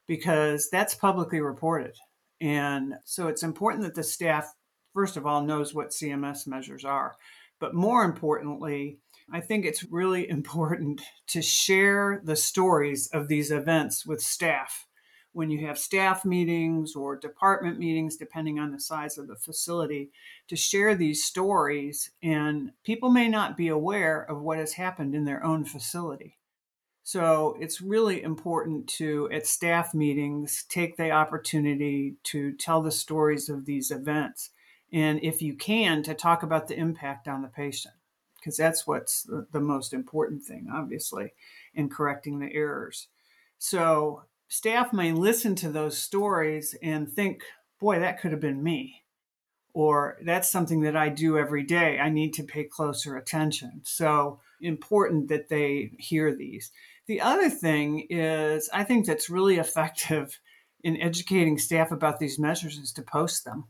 because 0.06 0.70
that's 0.70 0.94
publicly 0.94 1.42
reported. 1.42 1.96
And 2.42 2.96
so 3.06 3.28
it's 3.28 3.44
important 3.44 3.84
that 3.84 3.96
the 3.96 4.04
staff, 4.04 4.54
first 4.94 5.18
of 5.18 5.26
all, 5.26 5.42
knows 5.42 5.74
what 5.74 5.90
CMS 5.90 6.48
measures 6.48 6.86
are. 6.86 7.16
But 7.60 7.74
more 7.74 8.04
importantly, 8.04 9.00
I 9.32 9.40
think 9.40 9.66
it's 9.66 9.84
really 9.92 10.30
important 10.30 11.02
to 11.28 11.42
share 11.42 12.22
the 12.24 12.36
stories 12.36 13.08
of 13.08 13.28
these 13.28 13.52
events 13.52 14.06
with 14.06 14.22
staff. 14.22 14.88
When 15.32 15.50
you 15.50 15.68
have 15.68 15.78
staff 15.78 16.24
meetings 16.24 16.96
or 16.96 17.18
department 17.18 17.78
meetings, 17.78 18.16
depending 18.16 18.58
on 18.58 18.72
the 18.72 18.80
size 18.80 19.18
of 19.18 19.28
the 19.28 19.36
facility, 19.36 20.12
to 20.48 20.56
share 20.56 20.96
these 20.96 21.26
stories, 21.26 22.12
and 22.24 22.72
people 22.86 23.10
may 23.10 23.28
not 23.28 23.58
be 23.58 23.68
aware 23.68 24.22
of 24.22 24.42
what 24.42 24.60
has 24.60 24.74
happened 24.74 25.14
in 25.14 25.26
their 25.26 25.44
own 25.44 25.66
facility. 25.66 26.38
So 27.08 27.56
it's 27.60 27.82
really 27.82 28.24
important 28.24 28.88
to, 28.98 29.30
at 29.32 29.46
staff 29.46 29.94
meetings, 29.94 30.66
take 30.68 30.98
the 30.98 31.12
opportunity 31.12 32.16
to 32.24 32.52
tell 32.54 32.82
the 32.82 32.92
stories 32.92 33.48
of 33.48 33.68
these 33.68 33.92
events. 33.92 34.50
And 34.92 35.24
if 35.24 35.40
you 35.40 35.54
can, 35.54 36.02
to 36.02 36.16
talk 36.16 36.42
about 36.42 36.68
the 36.68 36.76
impact 36.76 37.28
on 37.28 37.44
the 37.44 37.48
patient, 37.48 37.94
because 38.40 38.58
that's 38.58 38.88
what's 38.88 39.22
the, 39.22 39.46
the 39.52 39.60
most 39.60 39.94
important 39.94 40.42
thing, 40.42 40.68
obviously, 40.74 41.34
in 41.76 41.90
correcting 41.90 42.40
the 42.40 42.52
errors. 42.52 43.08
So 43.60 44.24
staff 44.48 44.92
may 44.92 45.12
listen 45.12 45.54
to 45.58 45.70
those 45.70 46.00
stories 46.00 46.76
and 46.82 47.08
think, 47.08 47.44
boy, 47.80 48.00
that 48.00 48.20
could 48.20 48.32
have 48.32 48.42
been 48.42 48.64
me. 48.64 49.04
Or 49.74 50.18
that's 50.26 50.50
something 50.50 50.82
that 50.82 50.96
I 50.96 51.10
do 51.10 51.38
every 51.38 51.64
day. 51.64 52.00
I 52.00 52.10
need 52.10 52.34
to 52.36 52.44
pay 52.44 52.64
closer 52.64 53.16
attention. 53.16 53.82
So 53.84 54.40
important 54.60 55.28
that 55.28 55.50
they 55.50 55.92
hear 56.00 56.34
these. 56.34 56.72
The 57.08 57.22
other 57.22 57.50
thing 57.50 58.08
is, 58.10 58.70
I 58.74 58.84
think 58.84 59.06
that's 59.06 59.30
really 59.30 59.58
effective 59.58 60.40
in 60.84 61.02
educating 61.02 61.58
staff 61.58 61.92
about 61.92 62.20
these 62.20 62.38
measures 62.38 62.78
is 62.78 62.92
to 62.94 63.02
post 63.02 63.44
them. 63.44 63.66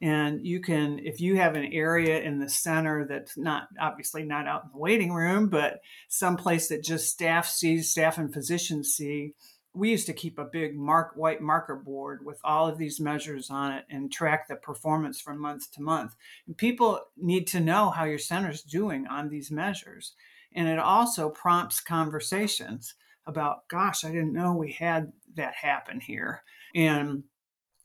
And 0.00 0.44
you 0.44 0.60
can, 0.60 0.98
if 0.98 1.20
you 1.20 1.36
have 1.36 1.54
an 1.54 1.72
area 1.72 2.20
in 2.20 2.40
the 2.40 2.48
center 2.48 3.06
that's 3.06 3.36
not 3.36 3.68
obviously 3.80 4.24
not 4.24 4.48
out 4.48 4.64
in 4.64 4.70
the 4.72 4.78
waiting 4.78 5.12
room, 5.12 5.48
but 5.48 5.80
someplace 6.08 6.68
that 6.68 6.82
just 6.82 7.10
staff 7.10 7.46
sees, 7.48 7.90
staff 7.90 8.18
and 8.18 8.32
physicians 8.32 8.94
see, 8.94 9.34
we 9.74 9.90
used 9.90 10.06
to 10.06 10.12
keep 10.12 10.38
a 10.38 10.44
big 10.44 10.76
mark 10.76 11.12
white 11.14 11.40
marker 11.40 11.76
board 11.76 12.24
with 12.24 12.40
all 12.44 12.68
of 12.68 12.78
these 12.78 13.00
measures 13.00 13.48
on 13.48 13.72
it 13.72 13.84
and 13.88 14.12
track 14.12 14.48
the 14.48 14.56
performance 14.56 15.20
from 15.20 15.40
month 15.40 15.70
to 15.72 15.82
month. 15.82 16.14
And 16.46 16.56
people 16.56 17.00
need 17.16 17.46
to 17.48 17.60
know 17.60 17.90
how 17.90 18.04
your 18.04 18.18
center's 18.18 18.62
doing 18.62 19.06
on 19.06 19.28
these 19.28 19.50
measures. 19.50 20.14
And 20.54 20.68
it 20.68 20.78
also 20.78 21.30
prompts 21.30 21.80
conversations 21.80 22.94
about, 23.26 23.68
gosh, 23.68 24.04
I 24.04 24.08
didn't 24.08 24.32
know 24.32 24.54
we 24.54 24.72
had 24.72 25.12
that 25.36 25.54
happen 25.54 26.00
here. 26.00 26.42
And 26.74 27.24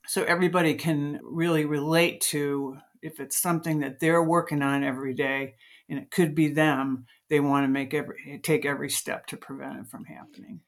so 0.08 0.24
everybody 0.24 0.76
can 0.76 1.20
really 1.24 1.66
relate 1.66 2.22
to 2.22 2.78
if 3.02 3.20
it's 3.20 3.40
something 3.40 3.80
that 3.80 4.00
they're 4.00 4.24
working 4.24 4.62
on 4.62 4.84
every 4.84 5.14
day 5.14 5.56
and 5.90 6.00
it 6.00 6.12
could 6.12 6.36
be 6.36 6.50
them, 6.50 7.06
they 7.30 7.40
want 7.40 7.64
to 7.64 7.68
make 7.68 7.94
every 7.94 8.40
take 8.44 8.66
every 8.66 8.90
step 8.90 9.28
to 9.28 9.38
prevent 9.38 9.80
it 9.80 9.88
from 9.88 10.06
happening. 10.06 10.62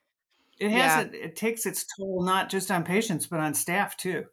It 0.60 0.72
has 0.72 0.80
yeah. 0.82 1.02
it, 1.02 1.16
it 1.16 1.36
takes 1.36 1.66
its 1.66 1.86
toll 1.98 2.24
not 2.24 2.50
just 2.50 2.70
on 2.70 2.84
patients 2.84 3.28
but 3.28 3.40
on 3.40 3.54
staff 3.54 3.98
too 3.98 4.26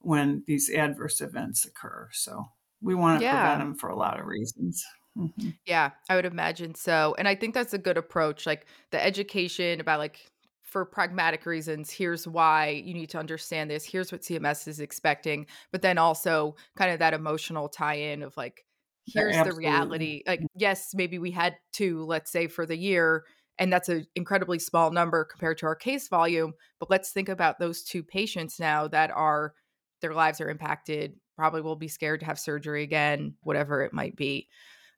when 0.00 0.42
these 0.46 0.68
adverse 0.68 1.20
events 1.20 1.64
occur. 1.64 2.08
So 2.12 2.44
we 2.82 2.94
want 2.94 3.20
to 3.20 3.24
yeah. 3.24 3.40
prevent 3.40 3.60
them 3.60 3.74
for 3.76 3.88
a 3.88 3.96
lot 3.96 4.20
of 4.20 4.26
reasons. 4.26 4.84
Mm-hmm. 5.18 5.50
Yeah, 5.64 5.90
I 6.08 6.16
would 6.16 6.24
imagine 6.24 6.74
so. 6.74 7.14
And 7.18 7.28
I 7.28 7.34
think 7.34 7.54
that's 7.54 7.74
a 7.74 7.78
good 7.78 7.96
approach. 7.96 8.46
Like 8.46 8.66
the 8.90 9.04
education 9.04 9.80
about 9.80 10.00
like 10.00 10.18
for 10.62 10.84
pragmatic 10.84 11.46
reasons, 11.46 11.90
here's 11.90 12.26
why 12.26 12.82
you 12.84 12.94
need 12.94 13.10
to 13.10 13.18
understand 13.18 13.70
this. 13.70 13.84
Here's 13.84 14.10
what 14.10 14.22
CMS 14.22 14.66
is 14.66 14.80
expecting. 14.80 15.46
But 15.70 15.82
then 15.82 15.98
also 15.98 16.56
kind 16.76 16.90
of 16.90 16.98
that 16.98 17.14
emotional 17.14 17.68
tie 17.68 17.94
in 17.94 18.24
of 18.24 18.36
like, 18.36 18.66
here's 19.06 19.36
yeah, 19.36 19.44
the 19.44 19.52
reality. 19.52 20.22
Like, 20.26 20.40
mm-hmm. 20.40 20.46
yes, 20.56 20.90
maybe 20.94 21.20
we 21.20 21.30
had 21.30 21.56
to, 21.74 22.04
let's 22.06 22.32
say 22.32 22.48
for 22.48 22.66
the 22.66 22.76
year, 22.76 23.24
And 23.58 23.72
that's 23.72 23.88
an 23.88 24.06
incredibly 24.16 24.58
small 24.58 24.90
number 24.90 25.24
compared 25.24 25.58
to 25.58 25.66
our 25.66 25.76
case 25.76 26.08
volume. 26.08 26.54
But 26.80 26.90
let's 26.90 27.12
think 27.12 27.28
about 27.28 27.58
those 27.58 27.82
two 27.82 28.02
patients 28.02 28.58
now 28.58 28.88
that 28.88 29.10
are, 29.10 29.54
their 30.00 30.14
lives 30.14 30.40
are 30.40 30.50
impacted, 30.50 31.14
probably 31.36 31.60
will 31.60 31.76
be 31.76 31.88
scared 31.88 32.20
to 32.20 32.26
have 32.26 32.38
surgery 32.38 32.82
again, 32.82 33.34
whatever 33.42 33.82
it 33.82 33.92
might 33.92 34.16
be. 34.16 34.48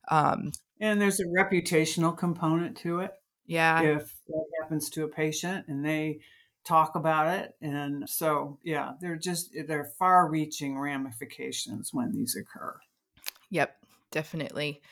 Um, 0.08 0.52
and 0.80 1.00
there's 1.00 1.20
a 1.20 1.24
reputational 1.24 2.16
component 2.16 2.76
to 2.78 3.00
it. 3.00 3.12
Yeah. 3.46 3.80
If 3.82 4.14
that 4.28 4.44
happens 4.60 4.90
to 4.90 5.04
a 5.04 5.08
patient 5.08 5.66
and 5.68 5.84
they 5.84 6.20
talk 6.64 6.96
about 6.96 7.28
it. 7.28 7.54
And 7.62 8.08
so, 8.08 8.58
yeah, 8.62 8.92
they're 9.00 9.16
just, 9.16 9.56
they're 9.66 9.92
far 9.98 10.28
reaching 10.28 10.78
ramifications 10.78 11.90
when 11.92 12.12
these 12.12 12.36
occur. 12.36 12.76
Yep, 13.50 13.76
definitely. 14.10 14.82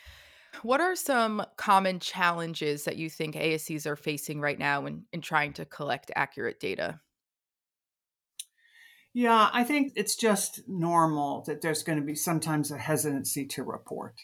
What 0.62 0.80
are 0.80 0.94
some 0.94 1.44
common 1.56 1.98
challenges 1.98 2.84
that 2.84 2.96
you 2.96 3.10
think 3.10 3.34
ASCs 3.34 3.86
are 3.86 3.96
facing 3.96 4.40
right 4.40 4.58
now 4.58 4.86
in, 4.86 5.04
in 5.12 5.20
trying 5.20 5.52
to 5.54 5.64
collect 5.64 6.12
accurate 6.14 6.60
data? 6.60 7.00
Yeah, 9.12 9.48
I 9.52 9.62
think 9.64 9.92
it's 9.94 10.16
just 10.16 10.62
normal 10.66 11.44
that 11.46 11.60
there's 11.60 11.82
going 11.82 11.98
to 11.98 12.04
be 12.04 12.16
sometimes 12.16 12.70
a 12.70 12.78
hesitancy 12.78 13.46
to 13.46 13.62
report 13.62 14.14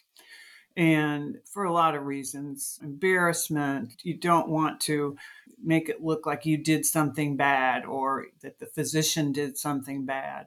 and 0.77 1.39
for 1.45 1.65
a 1.65 1.73
lot 1.73 1.95
of 1.95 2.05
reasons 2.07 2.79
embarrassment 2.83 3.95
you 4.03 4.15
don't 4.15 4.49
want 4.49 4.81
to 4.81 5.17
make 5.62 5.89
it 5.89 6.03
look 6.03 6.27
like 6.27 6.47
you 6.47 6.57
did 6.57 6.87
something 6.87 7.37
bad 7.37 7.85
or 7.85 8.27
that 8.43 8.59
the 8.59 8.67
physician 8.67 9.33
did 9.33 9.59
something 9.59 10.05
bad. 10.05 10.47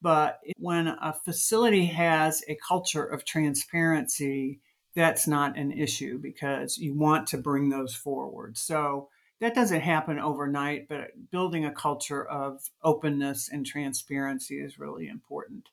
But 0.00 0.40
when 0.58 0.86
a 0.86 1.12
facility 1.24 1.86
has 1.86 2.42
a 2.48 2.56
culture 2.66 3.04
of 3.04 3.24
transparency 3.24 4.60
that's 4.94 5.28
not 5.28 5.56
an 5.56 5.70
issue 5.70 6.18
because 6.18 6.78
you 6.78 6.94
want 6.94 7.26
to 7.28 7.38
bring 7.38 7.68
those 7.68 7.94
forward. 7.94 8.56
So 8.58 9.10
that 9.40 9.54
doesn't 9.54 9.80
happen 9.80 10.18
overnight 10.18 10.88
but 10.88 11.30
building 11.30 11.64
a 11.64 11.72
culture 11.72 12.24
of 12.24 12.70
openness 12.82 13.48
and 13.52 13.66
transparency 13.66 14.60
is 14.60 14.78
really 14.78 15.08
important 15.08 15.68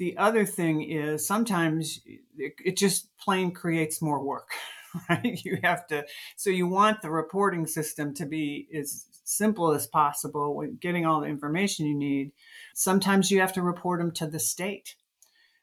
the 0.00 0.16
other 0.16 0.46
thing 0.46 0.82
is 0.82 1.26
sometimes 1.26 2.00
it, 2.06 2.54
it 2.64 2.76
just 2.76 3.14
plain 3.18 3.52
creates 3.52 4.00
more 4.00 4.24
work 4.24 4.48
right? 5.08 5.40
You 5.44 5.58
have 5.62 5.86
to 5.88 6.04
so 6.36 6.50
you 6.50 6.66
want 6.66 7.02
the 7.02 7.10
reporting 7.10 7.66
system 7.66 8.12
to 8.14 8.26
be 8.26 8.66
as 8.74 9.06
simple 9.24 9.72
as 9.72 9.86
possible 9.86 10.56
with 10.56 10.80
getting 10.80 11.06
all 11.06 11.20
the 11.20 11.28
information 11.28 11.86
you 11.86 11.94
need. 11.94 12.32
Sometimes 12.74 13.30
you 13.30 13.40
have 13.40 13.52
to 13.52 13.62
report 13.62 14.00
them 14.00 14.10
to 14.12 14.26
the 14.26 14.40
state. 14.40 14.96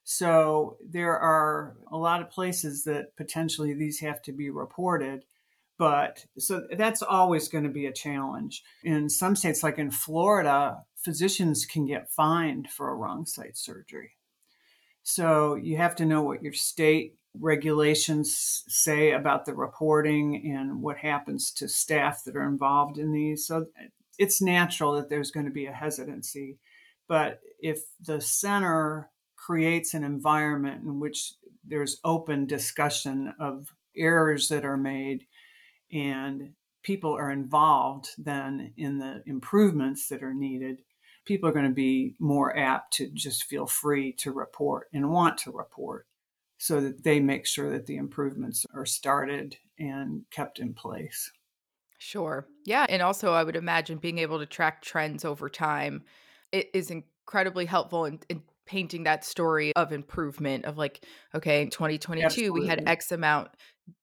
So 0.06 0.78
there 0.88 1.18
are 1.18 1.76
a 1.92 1.98
lot 1.98 2.22
of 2.22 2.30
places 2.30 2.86
that 2.86 3.18
potentially 3.18 3.74
these 3.74 4.00
have 4.00 4.22
to 4.22 4.32
be 4.32 4.50
reported 4.50 5.26
but 5.80 6.26
so 6.40 6.66
that's 6.76 7.04
always 7.04 7.50
going 7.50 7.64
to 7.64 7.70
be 7.70 7.86
a 7.86 7.94
challenge. 7.94 8.64
In 8.84 9.10
some 9.10 9.36
states 9.36 9.64
like 9.64 9.78
in 9.78 9.92
florida 9.92 10.84
physicians 10.96 11.66
can 11.66 11.86
get 11.86 12.12
fined 12.12 12.70
for 12.70 12.90
a 12.90 12.96
wrong 12.96 13.26
site 13.26 13.58
surgery 13.58 14.12
so 15.10 15.56
you 15.56 15.78
have 15.78 15.96
to 15.96 16.06
know 16.06 16.22
what 16.22 16.44
your 16.44 16.52
state 16.52 17.16
regulations 17.40 18.66
say 18.68 19.14
about 19.14 19.46
the 19.46 19.56
reporting 19.56 20.52
and 20.54 20.82
what 20.82 20.98
happens 20.98 21.54
to 21.54 21.70
staff 21.70 22.26
that 22.26 22.36
are 22.36 22.46
involved 22.46 22.98
in 22.98 23.14
these. 23.14 23.48
So 23.48 23.68
it's 24.20 24.42
natural 24.42 24.96
that 24.96 25.08
there's 25.08 25.32
going 25.32 25.46
to 25.46 25.52
be 25.52 25.66
a 25.66 25.72
hesitancy. 25.72 26.58
But 27.08 27.40
if 27.62 27.84
the 28.02 28.20
center 28.20 29.10
creates 29.38 29.94
an 29.94 30.04
environment 30.04 30.84
in 30.84 31.00
which 31.00 31.36
there's 31.66 32.02
open 32.04 32.46
discussion 32.46 33.34
of 33.40 33.74
errors 33.96 34.50
that 34.50 34.66
are 34.66 34.76
made 34.76 35.26
and 35.90 36.50
people 36.84 37.14
are 37.14 37.32
involved 37.32 38.10
then 38.18 38.74
in 38.76 39.00
the 39.00 39.24
improvements 39.26 40.10
that 40.10 40.22
are 40.22 40.34
needed, 40.34 40.82
people 41.28 41.50
are 41.50 41.54
going 41.54 41.66
to 41.66 41.72
be 41.72 42.16
more 42.20 42.58
apt 42.58 42.94
to 42.94 43.10
just 43.10 43.44
feel 43.44 43.68
free 43.68 44.14
to 44.14 44.32
report 44.32 44.88
and 44.94 45.12
want 45.12 45.38
to 45.40 45.52
report 45.52 46.08
so 46.58 46.82
that 46.82 47.04
they 47.04 47.20
make 47.20 47.46
sure 47.46 47.70
that 47.70 47.86
the 47.86 47.98
improvements 47.98 48.66
are 48.74 48.86
started 48.86 49.58
and 49.78 50.24
kept 50.32 50.58
in 50.58 50.74
place. 50.74 51.32
Sure. 52.00 52.48
Yeah. 52.66 52.86
And 52.90 53.02
also, 53.02 53.34
I 53.34 53.44
would 53.44 53.56
imagine 53.56 53.98
being 53.98 54.20
able 54.20 54.40
to 54.40 54.46
track 54.46 54.82
trends 54.82 55.26
over 55.26 55.50
time 55.50 56.04
it 56.54 56.70
is 56.74 56.92
incredibly 56.92 57.66
helpful 57.66 58.06
in, 58.06 58.20
in 58.30 58.42
painting 58.66 59.04
that 59.04 59.26
story 59.26 59.74
of 59.76 59.92
improvement 59.92 60.64
of 60.66 60.78
like, 60.78 61.04
okay, 61.36 61.62
in 61.62 61.70
2022, 61.70 62.26
Absolutely. 62.26 62.62
we 62.62 62.68
had 62.68 62.88
X 62.88 63.12
amount, 63.12 63.50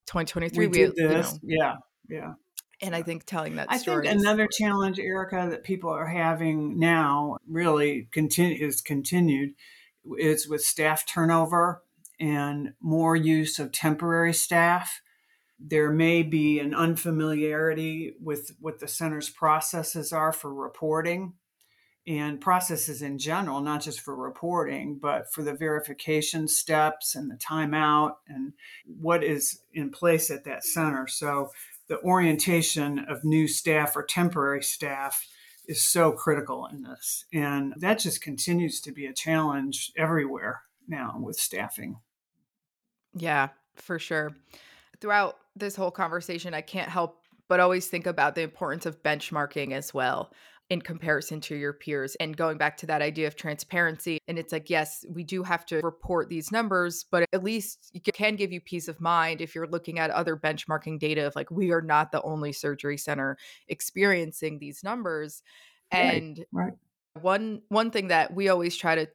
2023, 0.07 0.67
we, 0.67 0.69
we 0.69 0.79
did 0.79 0.95
this. 0.97 1.39
You 1.43 1.59
know, 1.59 1.65
yeah. 1.65 1.75
Yeah 2.09 2.33
and 2.85 2.95
I 2.95 3.03
think 3.03 3.25
telling 3.25 3.57
that 3.57 3.69
I 3.71 3.79
story. 3.79 4.07
think 4.07 4.21
another 4.21 4.47
challenge, 4.47 4.99
Erica, 4.99 5.49
that 5.51 5.65
people 5.65 5.91
are 5.91 6.07
having 6.07 6.79
now 6.79 7.39
really 7.49 8.09
continue 8.13 8.67
is 8.67 8.81
continued 8.81 9.55
is 10.19 10.49
with 10.49 10.63
staff 10.63 11.07
turnover 11.07 11.83
and 12.21 12.75
more 12.81 13.17
use 13.17 13.59
of 13.59 13.73
temporary 13.73 14.35
staff. 14.35 15.01
There 15.59 15.91
may 15.91 16.23
be 16.23 16.59
an 16.61 16.75
unfamiliarity 16.75 18.15
with 18.21 18.53
what 18.61 18.81
the 18.81 18.89
center's 18.89 19.31
processes 19.31 20.13
are 20.13 20.33
for 20.33 20.53
reporting 20.53 21.35
and 22.07 22.41
processes 22.41 23.01
in 23.01 23.19
general, 23.19 23.61
not 23.61 23.81
just 23.81 24.01
for 24.01 24.15
reporting, 24.15 24.99
but 25.01 25.33
for 25.33 25.43
the 25.43 25.55
verification 25.55 26.47
steps 26.47 27.15
and 27.15 27.31
the 27.31 27.37
timeout 27.37 28.17
and 28.29 28.53
what 28.85 29.25
is 29.25 29.61
in 29.73 29.91
place 29.91 30.31
at 30.31 30.45
that 30.45 30.65
center. 30.65 31.07
So 31.07 31.51
the 31.89 32.01
orientation 32.01 33.01
of 33.01 33.25
new 33.25 33.47
staff 33.47 33.97
or 33.97 34.03
temporary 34.03 34.63
staff 34.63 35.27
is 35.67 35.83
so 35.83 36.13
critical 36.13 36.67
in 36.67 36.83
this. 36.83 37.25
And 37.33 37.75
that 37.79 37.99
just 37.99 38.23
continues 38.23 38.81
to 38.83 38.93
be 38.93 39.07
a 39.07 39.13
challenge 39.13 39.93
everywhere 39.97 40.63
now 40.89 41.17
with 41.21 41.37
staffing. 41.37 41.97
Yeah, 43.15 43.49
for 43.77 43.99
sure. 43.99 44.37
Throughout 45.01 45.37
this 45.57 45.77
whole 45.77 45.91
conversation, 45.91 46.55
I 46.55 46.61
can't 46.61 46.89
help 46.89 47.21
but 47.49 47.61
always 47.61 47.87
think 47.87 48.07
about 48.07 48.35
the 48.35 48.43
importance 48.43 48.87
of 48.87 49.03
benchmarking 49.03 49.73
as 49.73 49.93
well 49.93 50.33
in 50.71 50.81
comparison 50.81 51.41
to 51.41 51.55
your 51.55 51.73
peers 51.73 52.17
and 52.21 52.37
going 52.37 52.57
back 52.57 52.77
to 52.79 52.87
that 52.87 53.03
idea 53.03 53.27
of 53.27 53.37
transparency 53.37 54.19
and 54.29 54.39
it's 54.39 54.53
like 54.53 54.71
yes 54.71 55.05
we 55.11 55.23
do 55.23 55.43
have 55.43 55.67
to 55.67 55.77
report 55.81 56.29
these 56.29 56.51
numbers 56.51 57.05
but 57.11 57.27
at 57.33 57.45
least 57.45 57.91
it 57.93 58.03
can 58.15 58.35
give 58.35 58.51
you 58.51 58.61
peace 58.61 58.89
of 58.89 59.01
mind 59.01 59.43
if 59.43 59.55
you're 59.55 59.67
looking 59.67 59.99
at 59.99 60.11
other 60.11 60.37
benchmarking 60.37 60.99
data 60.99 61.27
of 61.27 61.37
like 61.37 61.51
we 61.51 61.71
are 61.71 61.83
not 61.83 62.13
the 62.13 62.23
only 62.23 62.53
surgery 62.53 62.97
center 62.97 63.37
experiencing 63.69 64.59
these 64.59 64.83
numbers 64.83 65.43
and 65.91 66.45
right, 66.51 66.65
right. 66.65 66.73
one 67.23 67.61
one 67.69 67.91
thing 67.91 68.09
that 68.09 68.33
we 68.35 68.49
always 68.49 68.75
try 68.75 68.95
to 68.95 69.07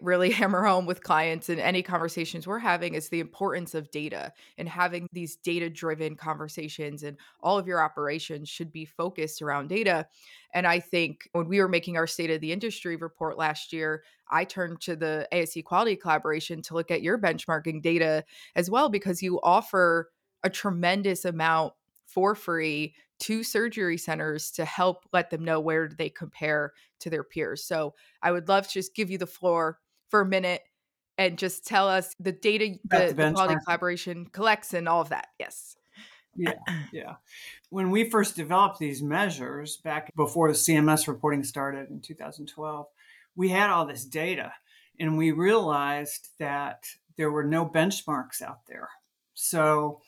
really 0.00 0.30
hammer 0.32 0.64
home 0.64 0.86
with 0.86 1.02
clients 1.02 1.48
and 1.48 1.60
any 1.60 1.82
conversations 1.82 2.46
we're 2.46 2.58
having 2.58 2.94
is 2.94 3.08
the 3.08 3.20
importance 3.20 3.74
of 3.74 3.90
data 3.90 4.32
and 4.58 4.68
having 4.68 5.08
these 5.12 5.36
data 5.36 5.70
driven 5.70 6.16
conversations 6.16 7.02
and 7.02 7.16
all 7.40 7.58
of 7.58 7.66
your 7.66 7.80
operations 7.80 8.48
should 8.48 8.72
be 8.72 8.84
focused 8.84 9.42
around 9.42 9.68
data. 9.68 10.06
And 10.54 10.66
i 10.66 10.80
think 10.80 11.28
when 11.32 11.48
we 11.48 11.60
were 11.60 11.68
making 11.68 11.96
our 11.96 12.06
state 12.06 12.30
of 12.30 12.40
the 12.40 12.52
industry 12.52 12.96
report 12.96 13.38
last 13.38 13.72
year 13.72 14.02
i 14.30 14.44
turned 14.44 14.80
to 14.82 14.96
the 14.96 15.28
asc 15.32 15.62
quality 15.64 15.96
collaboration 15.96 16.62
to 16.62 16.74
look 16.74 16.90
at 16.90 17.02
your 17.02 17.18
benchmarking 17.18 17.82
data 17.82 18.24
as 18.54 18.70
well 18.70 18.88
because 18.88 19.22
you 19.22 19.40
offer 19.42 20.10
a 20.42 20.50
tremendous 20.50 21.24
amount 21.24 21.74
for 22.16 22.34
free 22.34 22.94
to 23.18 23.44
surgery 23.44 23.98
centers 23.98 24.50
to 24.52 24.64
help 24.64 25.04
let 25.12 25.28
them 25.28 25.44
know 25.44 25.60
where 25.60 25.86
they 25.86 26.08
compare 26.08 26.72
to 26.98 27.10
their 27.10 27.22
peers. 27.22 27.62
So 27.62 27.92
I 28.22 28.32
would 28.32 28.48
love 28.48 28.66
to 28.66 28.72
just 28.72 28.94
give 28.94 29.10
you 29.10 29.18
the 29.18 29.26
floor 29.26 29.78
for 30.08 30.22
a 30.22 30.26
minute 30.26 30.62
and 31.18 31.36
just 31.36 31.66
tell 31.66 31.88
us 31.88 32.16
the 32.18 32.32
data 32.32 32.78
the, 32.84 33.12
the 33.14 33.32
quality 33.32 33.56
collaboration 33.66 34.24
collects 34.32 34.72
and 34.72 34.88
all 34.88 35.02
of 35.02 35.10
that. 35.10 35.26
Yes. 35.38 35.76
Yeah, 36.34 36.54
yeah. 36.90 37.14
When 37.68 37.90
we 37.90 38.08
first 38.08 38.34
developed 38.34 38.78
these 38.78 39.02
measures 39.02 39.76
back 39.76 40.10
before 40.16 40.48
the 40.48 40.54
CMS 40.54 41.06
reporting 41.06 41.44
started 41.44 41.90
in 41.90 42.00
2012, 42.00 42.86
we 43.34 43.50
had 43.50 43.68
all 43.68 43.84
this 43.84 44.06
data 44.06 44.54
and 44.98 45.18
we 45.18 45.32
realized 45.32 46.28
that 46.38 46.84
there 47.18 47.30
were 47.30 47.44
no 47.44 47.66
benchmarks 47.66 48.40
out 48.40 48.60
there. 48.66 48.88
So 49.34 50.00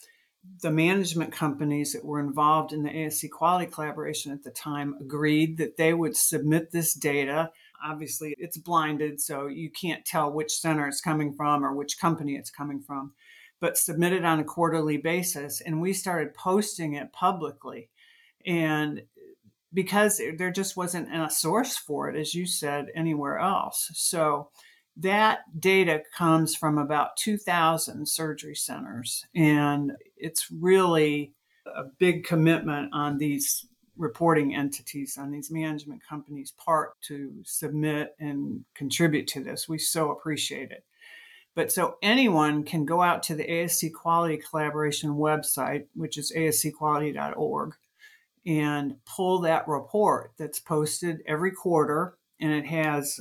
the 0.62 0.70
management 0.70 1.32
companies 1.32 1.92
that 1.92 2.04
were 2.04 2.20
involved 2.20 2.72
in 2.72 2.82
the 2.82 2.90
ASC 2.90 3.30
quality 3.30 3.70
collaboration 3.70 4.32
at 4.32 4.42
the 4.42 4.50
time 4.50 4.94
agreed 5.00 5.58
that 5.58 5.76
they 5.76 5.94
would 5.94 6.16
submit 6.16 6.70
this 6.70 6.94
data. 6.94 7.50
Obviously, 7.84 8.34
it's 8.38 8.56
blinded, 8.58 9.20
so 9.20 9.46
you 9.46 9.70
can't 9.70 10.04
tell 10.04 10.32
which 10.32 10.52
center 10.52 10.88
it's 10.88 11.00
coming 11.00 11.32
from 11.34 11.64
or 11.64 11.74
which 11.74 12.00
company 12.00 12.34
it's 12.34 12.50
coming 12.50 12.80
from, 12.80 13.12
but 13.60 13.78
submit 13.78 14.12
it 14.12 14.24
on 14.24 14.40
a 14.40 14.44
quarterly 14.44 14.96
basis. 14.96 15.60
And 15.60 15.80
we 15.80 15.92
started 15.92 16.34
posting 16.34 16.94
it 16.94 17.12
publicly. 17.12 17.88
And 18.46 19.02
because 19.72 20.20
there 20.38 20.50
just 20.50 20.76
wasn't 20.76 21.14
a 21.14 21.30
source 21.30 21.76
for 21.76 22.08
it, 22.08 22.18
as 22.18 22.34
you 22.34 22.46
said, 22.46 22.86
anywhere 22.94 23.38
else. 23.38 23.90
So 23.94 24.50
that 24.98 25.40
data 25.60 26.02
comes 26.16 26.54
from 26.54 26.78
about 26.78 27.16
2,000 27.16 28.06
surgery 28.08 28.56
centers, 28.56 29.24
and 29.34 29.92
it's 30.16 30.50
really 30.50 31.32
a 31.66 31.84
big 31.98 32.24
commitment 32.24 32.90
on 32.92 33.18
these 33.18 33.66
reporting 33.96 34.54
entities, 34.54 35.18
on 35.18 35.30
these 35.30 35.50
management 35.50 36.00
companies' 36.08 36.52
part 36.52 37.00
to 37.02 37.32
submit 37.44 38.14
and 38.20 38.64
contribute 38.74 39.26
to 39.28 39.42
this. 39.42 39.68
We 39.68 39.78
so 39.78 40.10
appreciate 40.10 40.70
it. 40.70 40.84
But 41.54 41.72
so 41.72 41.96
anyone 42.02 42.62
can 42.62 42.84
go 42.84 43.02
out 43.02 43.22
to 43.24 43.34
the 43.34 43.44
ASC 43.44 43.92
Quality 43.92 44.36
Collaboration 44.36 45.10
website, 45.10 45.86
which 45.94 46.16
is 46.16 46.32
ascquality.org, 46.36 47.74
and 48.46 48.94
pull 49.04 49.40
that 49.40 49.66
report 49.66 50.32
that's 50.38 50.60
posted 50.60 51.20
every 51.26 51.50
quarter. 51.50 52.16
And 52.40 52.52
it 52.52 52.66
has 52.66 53.18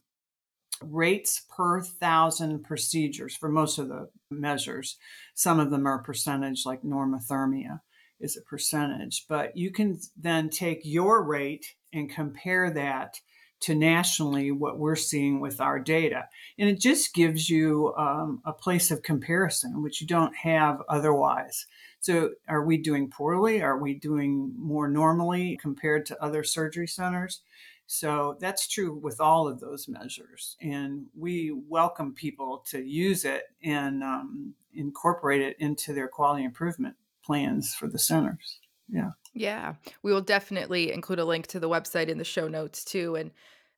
rates 0.82 1.46
per 1.56 1.82
thousand 1.82 2.64
procedures 2.64 3.36
for 3.36 3.50
most 3.50 3.78
of 3.78 3.88
the 3.88 4.10
measures. 4.30 4.98
Some 5.34 5.60
of 5.60 5.72
them 5.72 5.86
are 5.86 6.00
percentage, 6.00 6.66
like 6.66 6.82
normothermia 6.84 7.82
is 8.20 8.38
a 8.38 8.42
percentage. 8.42 9.26
But 9.28 9.56
you 9.56 9.72
can 9.72 10.00
then 10.16 10.50
take 10.50 10.82
your 10.84 11.24
rate 11.24 11.76
and 11.94 12.10
compare 12.10 12.72
that 12.72 13.20
to 13.60 13.74
nationally 13.74 14.52
what 14.52 14.78
we're 14.78 14.96
seeing 14.96 15.40
with 15.40 15.60
our 15.60 15.80
data. 15.80 16.28
And 16.60 16.70
it 16.70 16.80
just 16.80 17.14
gives 17.14 17.50
you 17.50 17.94
um, 17.98 18.42
a 18.46 18.54
place 18.54 18.92
of 18.92 19.02
comparison, 19.02 19.82
which 19.82 20.00
you 20.00 20.08
don't 20.08 20.36
have 20.36 20.82
otherwise. 20.88 21.66
So, 22.00 22.32
are 22.48 22.64
we 22.64 22.78
doing 22.78 23.10
poorly? 23.10 23.62
Are 23.62 23.78
we 23.80 23.96
doing 23.96 24.54
more 24.58 24.88
normally 24.88 25.58
compared 25.60 26.06
to 26.08 26.24
other 26.24 26.44
surgery 26.44 26.88
centers? 26.88 27.42
So, 27.88 28.38
that's 28.40 28.68
true 28.68 28.94
with 28.94 29.20
all 29.20 29.48
of 29.48 29.60
those 29.60 29.88
measures. 29.88 30.58
And 30.62 31.08
we 31.18 31.52
welcome 31.68 32.14
people 32.14 32.64
to 32.70 32.84
use 32.84 33.26
it 33.26 33.44
and 33.64 34.04
um, 34.04 34.54
incorporate 34.74 35.42
it 35.42 35.58
into 35.60 35.94
their 35.94 36.08
quality 36.08 36.44
improvement 36.44 36.96
plans 37.24 37.74
for 37.74 37.88
the 37.88 38.00
centers. 38.00 38.60
Yeah. 38.90 39.12
Yeah. 39.34 39.76
We 40.02 40.14
will 40.14 40.22
definitely 40.22 40.92
include 40.92 41.20
a 41.20 41.26
link 41.26 41.48
to 41.48 41.60
the 41.60 41.70
website 41.70 42.08
in 42.08 42.18
the 42.18 42.24
show 42.24 42.48
notes 42.48 42.84
too. 42.84 43.16
And 43.16 43.32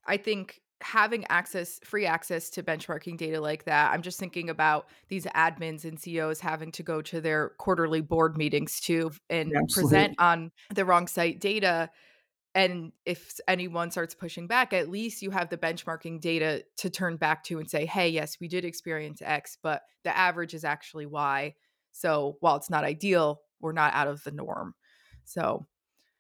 I 0.05 0.17
think 0.17 0.61
having 0.81 1.25
access, 1.29 1.79
free 1.83 2.05
access 2.05 2.49
to 2.51 2.63
benchmarking 2.63 3.17
data 3.17 3.41
like 3.41 3.65
that, 3.65 3.91
I'm 3.91 4.01
just 4.01 4.19
thinking 4.19 4.49
about 4.49 4.87
these 5.09 5.25
admins 5.25 5.83
and 5.83 5.99
CEOs 5.99 6.39
having 6.39 6.71
to 6.73 6.83
go 6.83 7.01
to 7.01 7.19
their 7.19 7.49
quarterly 7.57 8.01
board 8.01 8.37
meetings 8.37 8.79
too 8.79 9.11
and 9.29 9.51
present 9.73 10.15
on 10.19 10.51
the 10.73 10.85
wrong 10.85 11.07
site 11.07 11.39
data. 11.39 11.89
And 12.55 12.91
if 13.05 13.39
anyone 13.47 13.91
starts 13.91 14.15
pushing 14.15 14.47
back, 14.47 14.73
at 14.73 14.89
least 14.89 15.21
you 15.21 15.29
have 15.31 15.49
the 15.49 15.57
benchmarking 15.57 16.19
data 16.19 16.63
to 16.77 16.89
turn 16.89 17.17
back 17.17 17.43
to 17.45 17.59
and 17.59 17.69
say, 17.69 17.85
hey, 17.85 18.09
yes, 18.09 18.37
we 18.41 18.47
did 18.47 18.65
experience 18.65 19.21
X, 19.23 19.57
but 19.61 19.83
the 20.03 20.15
average 20.15 20.53
is 20.53 20.63
actually 20.63 21.05
Y. 21.05 21.53
So 21.91 22.37
while 22.39 22.55
it's 22.55 22.69
not 22.69 22.83
ideal, 22.83 23.41
we're 23.59 23.71
not 23.71 23.93
out 23.93 24.07
of 24.07 24.23
the 24.23 24.31
norm. 24.31 24.73
So, 25.25 25.67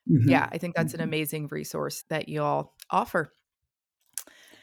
mm-hmm. 0.09 0.29
yeah, 0.29 0.47
I 0.51 0.59
think 0.59 0.75
that's 0.75 0.93
an 0.93 0.99
mm-hmm. 0.99 1.09
amazing 1.09 1.47
resource 1.47 2.03
that 2.09 2.29
you 2.29 2.43
all 2.43 2.75
offer. 2.91 3.33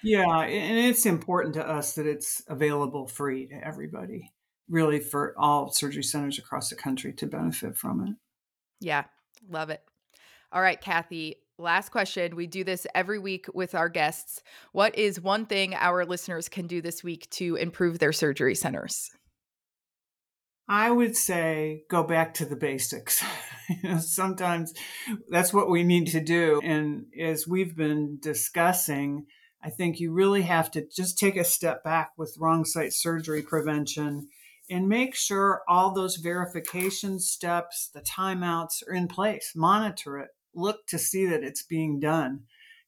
Yeah, 0.02 0.40
and 0.42 0.78
it's 0.78 1.04
important 1.04 1.54
to 1.54 1.68
us 1.68 1.94
that 1.94 2.06
it's 2.06 2.42
available 2.46 3.08
free 3.08 3.48
to 3.48 3.54
everybody, 3.54 4.30
really, 4.68 5.00
for 5.00 5.34
all 5.36 5.72
surgery 5.72 6.04
centers 6.04 6.38
across 6.38 6.68
the 6.68 6.76
country 6.76 7.12
to 7.14 7.26
benefit 7.26 7.76
from 7.76 8.06
it. 8.06 8.14
Yeah, 8.78 9.04
love 9.48 9.70
it. 9.70 9.82
All 10.52 10.62
right, 10.62 10.80
Kathy, 10.80 11.36
last 11.58 11.90
question. 11.90 12.36
We 12.36 12.46
do 12.46 12.64
this 12.64 12.86
every 12.94 13.18
week 13.18 13.46
with 13.54 13.74
our 13.74 13.88
guests. 13.88 14.42
What 14.72 14.96
is 14.96 15.20
one 15.20 15.46
thing 15.46 15.74
our 15.74 16.04
listeners 16.04 16.48
can 16.48 16.66
do 16.66 16.80
this 16.80 17.02
week 17.02 17.28
to 17.30 17.56
improve 17.56 17.98
their 17.98 18.12
surgery 18.12 18.54
centers? 18.54 19.10
I 20.68 20.90
would 20.90 21.16
say 21.16 21.84
go 21.88 22.02
back 22.02 22.34
to 22.34 22.44
the 22.44 22.56
basics. 22.56 23.22
you 23.68 23.88
know, 23.88 23.98
sometimes 23.98 24.74
that's 25.28 25.52
what 25.52 25.70
we 25.70 25.84
need 25.84 26.08
to 26.08 26.20
do. 26.20 26.60
And 26.62 27.06
as 27.20 27.46
we've 27.46 27.76
been 27.76 28.18
discussing, 28.20 29.26
I 29.62 29.70
think 29.70 30.00
you 30.00 30.12
really 30.12 30.42
have 30.42 30.70
to 30.72 30.86
just 30.86 31.18
take 31.18 31.36
a 31.36 31.44
step 31.44 31.84
back 31.84 32.12
with 32.16 32.36
wrong 32.38 32.64
site 32.64 32.92
surgery 32.92 33.42
prevention 33.42 34.28
and 34.68 34.88
make 34.88 35.14
sure 35.14 35.62
all 35.68 35.94
those 35.94 36.16
verification 36.16 37.20
steps, 37.20 37.88
the 37.94 38.00
timeouts 38.00 38.86
are 38.88 38.94
in 38.94 39.06
place. 39.06 39.52
Monitor 39.54 40.18
it. 40.18 40.30
Look 40.56 40.86
to 40.88 40.98
see 40.98 41.26
that 41.26 41.44
it's 41.44 41.62
being 41.62 42.00
done 42.00 42.40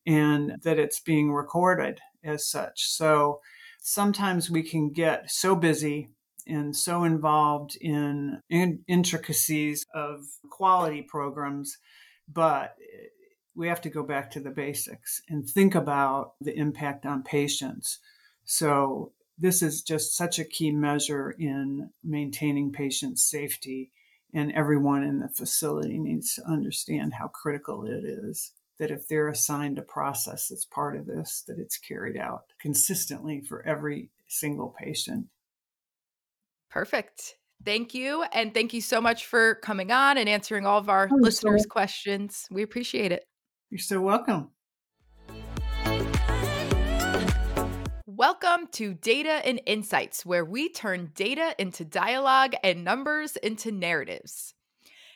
and 0.06 0.56
that 0.62 0.78
it's 0.78 1.00
being 1.00 1.32
recorded 1.32 2.00
as 2.24 2.48
such. 2.48 2.88
So 2.88 3.40
sometimes 3.80 4.50
we 4.50 4.62
can 4.62 4.90
get 4.90 5.30
so 5.30 5.54
busy 5.54 6.08
and 6.46 6.74
so 6.74 7.04
involved 7.04 7.76
in, 7.80 8.40
in 8.48 8.80
intricacies 8.88 9.84
of 9.94 10.24
quality 10.50 11.02
programs, 11.02 11.76
but 12.26 12.74
we 13.54 13.68
have 13.68 13.80
to 13.82 13.90
go 13.90 14.02
back 14.02 14.30
to 14.30 14.40
the 14.40 14.50
basics 14.50 15.20
and 15.28 15.46
think 15.46 15.74
about 15.74 16.34
the 16.40 16.56
impact 16.56 17.04
on 17.04 17.22
patients. 17.22 17.98
So, 18.44 19.12
this 19.40 19.62
is 19.62 19.82
just 19.82 20.16
such 20.16 20.38
a 20.38 20.44
key 20.44 20.72
measure 20.72 21.32
in 21.38 21.90
maintaining 22.02 22.72
patient 22.72 23.20
safety, 23.20 23.92
and 24.34 24.52
everyone 24.52 25.02
in 25.02 25.20
the 25.20 25.28
facility 25.28 25.98
needs 25.98 26.34
to 26.34 26.46
understand 26.46 27.14
how 27.14 27.28
critical 27.28 27.84
it 27.86 28.04
is 28.04 28.52
that 28.78 28.90
if 28.90 29.08
they're 29.08 29.28
assigned 29.28 29.78
a 29.78 29.82
process 29.82 30.48
that's 30.48 30.64
part 30.64 30.96
of 30.96 31.06
this, 31.06 31.42
that 31.48 31.58
it's 31.58 31.78
carried 31.78 32.16
out 32.16 32.44
consistently 32.60 33.40
for 33.40 33.66
every 33.66 34.10
single 34.28 34.74
patient. 34.78 35.26
Perfect. 36.70 37.34
Thank 37.64 37.92
you. 37.92 38.24
And 38.32 38.54
thank 38.54 38.72
you 38.72 38.80
so 38.80 39.00
much 39.00 39.26
for 39.26 39.56
coming 39.56 39.90
on 39.90 40.16
and 40.16 40.28
answering 40.28 40.64
all 40.64 40.78
of 40.78 40.88
our 40.88 41.08
oh, 41.10 41.16
listeners' 41.16 41.64
so- 41.64 41.68
questions. 41.68 42.46
We 42.50 42.62
appreciate 42.62 43.10
it. 43.10 43.24
You're 43.70 43.78
so 43.78 44.00
welcome. 44.00 44.50
Welcome 48.18 48.66
to 48.72 48.94
Data 48.94 49.46
and 49.46 49.60
Insights, 49.64 50.26
where 50.26 50.44
we 50.44 50.70
turn 50.70 51.12
data 51.14 51.54
into 51.56 51.84
dialogue 51.84 52.54
and 52.64 52.82
numbers 52.82 53.36
into 53.36 53.70
narratives. 53.70 54.54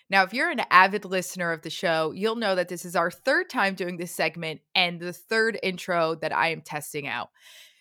Now, 0.08 0.22
if 0.22 0.32
you're 0.32 0.50
an 0.50 0.62
avid 0.70 1.04
listener 1.04 1.50
of 1.50 1.62
the 1.62 1.68
show, 1.68 2.12
you'll 2.14 2.36
know 2.36 2.54
that 2.54 2.68
this 2.68 2.84
is 2.84 2.94
our 2.94 3.10
third 3.10 3.50
time 3.50 3.74
doing 3.74 3.96
this 3.96 4.14
segment 4.14 4.60
and 4.76 5.00
the 5.00 5.12
third 5.12 5.58
intro 5.64 6.14
that 6.14 6.32
I 6.32 6.52
am 6.52 6.60
testing 6.60 7.08
out. 7.08 7.30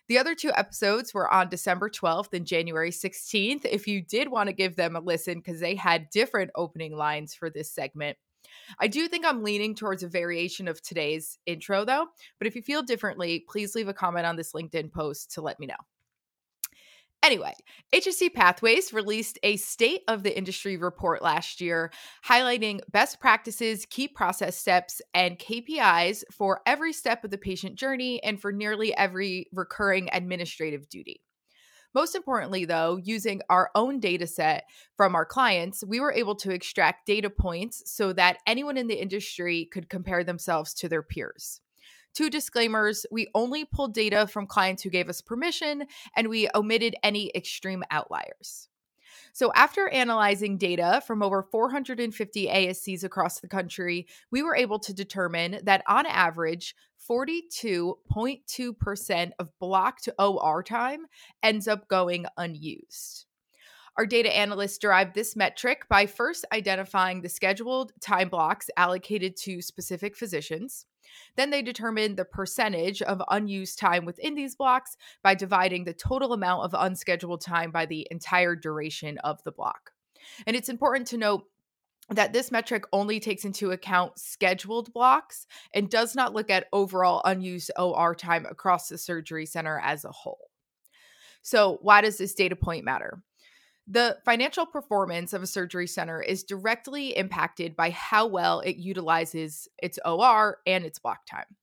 The 0.07 0.17
other 0.17 0.34
two 0.34 0.51
episodes 0.55 1.13
were 1.13 1.31
on 1.31 1.49
December 1.49 1.91
12th 1.91 2.34
and 2.34 2.47
January 2.47 2.89
16th. 2.89 3.63
If 3.65 3.86
you 3.86 4.01
did 4.01 4.27
want 4.27 4.47
to 4.47 4.53
give 4.53 4.75
them 4.75 4.95
a 4.95 5.01
listen, 5.01 5.38
because 5.38 5.60
they 5.60 5.75
had 5.75 6.10
different 6.10 6.49
opening 6.55 6.97
lines 6.97 7.36
for 7.36 7.51
this 7.51 7.69
segment. 7.69 8.17
I 8.80 8.88
do 8.88 9.08
think 9.08 9.25
I'm 9.25 9.43
leaning 9.43 9.75
towards 9.75 10.04
a 10.04 10.08
variation 10.08 10.67
of 10.67 10.82
today's 10.82 11.38
intro, 11.45 11.86
though. 11.86 12.08
But 12.38 12.47
if 12.47 12.56
you 12.56 12.62
feel 12.62 12.84
differently, 12.84 13.45
please 13.47 13.75
leave 13.75 13.88
a 13.88 13.93
comment 13.93 14.25
on 14.25 14.36
this 14.36 14.54
LinkedIn 14.54 14.91
post 14.91 15.32
to 15.34 15.41
let 15.41 15.60
me 15.60 15.67
know. 15.67 15.75
Anyway, 17.23 17.54
HST 17.93 18.34
Pathways 18.34 18.93
released 18.93 19.38
a 19.43 19.56
state 19.58 20.01
of 20.08 20.23
the 20.23 20.36
industry 20.36 20.75
report 20.75 21.21
last 21.21 21.62
year 21.62 21.91
highlighting 22.25 22.80
best 22.91 23.19
practices, 23.19 23.86
key 23.86 24.08
process 24.08 24.58
steps, 24.58 25.04
and 25.13 25.38
KPIs 25.38 26.23
for 26.32 26.62
every 26.65 26.91
step 26.91 27.23
of 27.23 27.30
the 27.30 27.38
patient 27.38 27.75
journey 27.75 28.23
and 28.23 28.41
for 28.41 28.51
nearly 28.51 28.95
every 28.97 29.45
recurring 29.54 30.10
administrative 30.12 30.89
duty. 30.89 31.21
Most 31.93 32.15
importantly, 32.15 32.65
though, 32.65 32.97
using 33.04 33.41
our 33.49 33.69
own 33.75 33.99
data 33.99 34.25
set 34.25 34.65
from 34.95 35.13
our 35.13 35.25
clients, 35.25 35.84
we 35.86 35.99
were 35.99 36.13
able 36.13 36.36
to 36.36 36.51
extract 36.51 37.06
data 37.06 37.30
points 37.30 37.84
so 37.86 38.13
that 38.13 38.38
anyone 38.47 38.77
in 38.77 38.88
the 38.88 39.01
industry 39.01 39.67
could 39.71 39.89
compare 39.89 40.23
themselves 40.23 40.73
to 40.75 40.88
their 40.88 41.04
peers. 41.04 41.60
Two 42.13 42.30
disclaimers 42.30 43.06
we 43.12 43.27
only 43.36 43.65
pulled 43.65 43.93
data 43.93 44.27
from 44.27 44.47
clients 44.47 44.84
who 44.84 44.89
gave 44.89 45.10
us 45.10 45.21
permission, 45.21 45.86
and 46.15 46.27
we 46.27 46.49
omitted 46.54 46.95
any 47.04 47.32
extreme 47.36 47.84
outliers. 47.91 48.67
So, 49.34 49.52
after 49.56 49.89
analyzing 49.89 50.58
data 50.58 51.02
from 51.06 51.24
over 51.24 51.44
450 51.44 52.48
ASCs 52.48 53.04
across 53.04 53.39
the 53.39 53.48
country, 53.48 54.08
we 54.32 54.44
were 54.44 54.56
able 54.56 54.80
to 54.80 54.94
determine 54.94 55.60
that 55.63 55.84
on 55.88 56.06
average, 56.06 56.76
42.2% 57.10 59.32
of 59.39 59.50
blocked 59.60 60.10
OR 60.20 60.63
time 60.63 61.06
ends 61.44 61.67
up 61.67 61.88
going 61.88 62.26
unused. 62.38 63.26
Our 63.97 64.06
data 64.06 64.36
analysts 64.36 64.77
derived 64.77 65.13
this 65.13 65.36
metric 65.36 65.88
by 65.89 66.06
first 66.06 66.45
identifying 66.54 67.21
the 67.21 67.30
scheduled 67.30 67.91
time 67.99 68.30
blocks 68.30 68.69
allocated 68.77 69.36
to 69.38 69.62
specific 69.62 70.15
physicians. 70.15 70.86
Then 71.36 71.49
they 71.49 71.62
determined 71.62 72.15
the 72.15 72.25
percentage 72.25 73.01
of 73.01 73.21
unused 73.30 73.80
time 73.80 74.06
within 74.06 74.36
these 74.36 74.56
blocks 74.56 74.95
by 75.23 75.36
dividing 75.36 75.84
the 75.84 75.93
total 75.93 76.32
amount 76.32 76.63
of 76.63 76.73
unscheduled 76.73 77.41
time 77.41 77.71
by 77.71 77.86
the 77.86 78.08
entire 78.12 78.56
duration 78.56 79.17
of 79.19 79.43
the 79.43 79.51
block. 79.51 79.91
And 80.47 80.56
it's 80.56 80.69
important 80.69 81.08
to 81.08 81.17
note 81.17 81.43
that 82.10 82.34
this 82.34 82.51
metric 82.51 82.86
only 82.91 83.19
takes 83.19 83.45
into 83.45 83.71
account 83.71 84.19
scheduled 84.19 84.93
blocks 84.93 85.47
and 85.73 85.89
does 85.89 86.15
not 86.15 86.34
look 86.34 86.49
at 86.49 86.67
overall 86.73 87.21
unused 87.25 87.71
OR 87.77 88.15
time 88.15 88.45
across 88.45 88.89
the 88.89 88.97
surgery 88.97 89.45
center 89.45 89.80
as 89.84 90.04
a 90.04 90.12
whole. 90.12 90.49
So, 91.41 91.80
why 91.82 92.01
does 92.01 92.17
this 92.17 92.36
data 92.36 92.56
point 92.56 92.86
matter? 92.86 93.23
The 93.88 94.17
financial 94.24 94.65
performance 94.65 95.34
of 95.34 95.44
a 95.44 95.48
surgery 95.48 95.88
center 95.88 96.22
is 96.22 96.44
directly 96.44 97.17
impacted 97.17 97.76
by 97.76 97.89
how 97.89 98.28
well 98.28 98.60
it 98.62 98.78
utilizes 98.78 99.67
its 99.82 100.00
OR 100.06 100.60
and 100.65 100.86
its 100.86 101.00
block 101.00 101.26
time. 101.30 101.58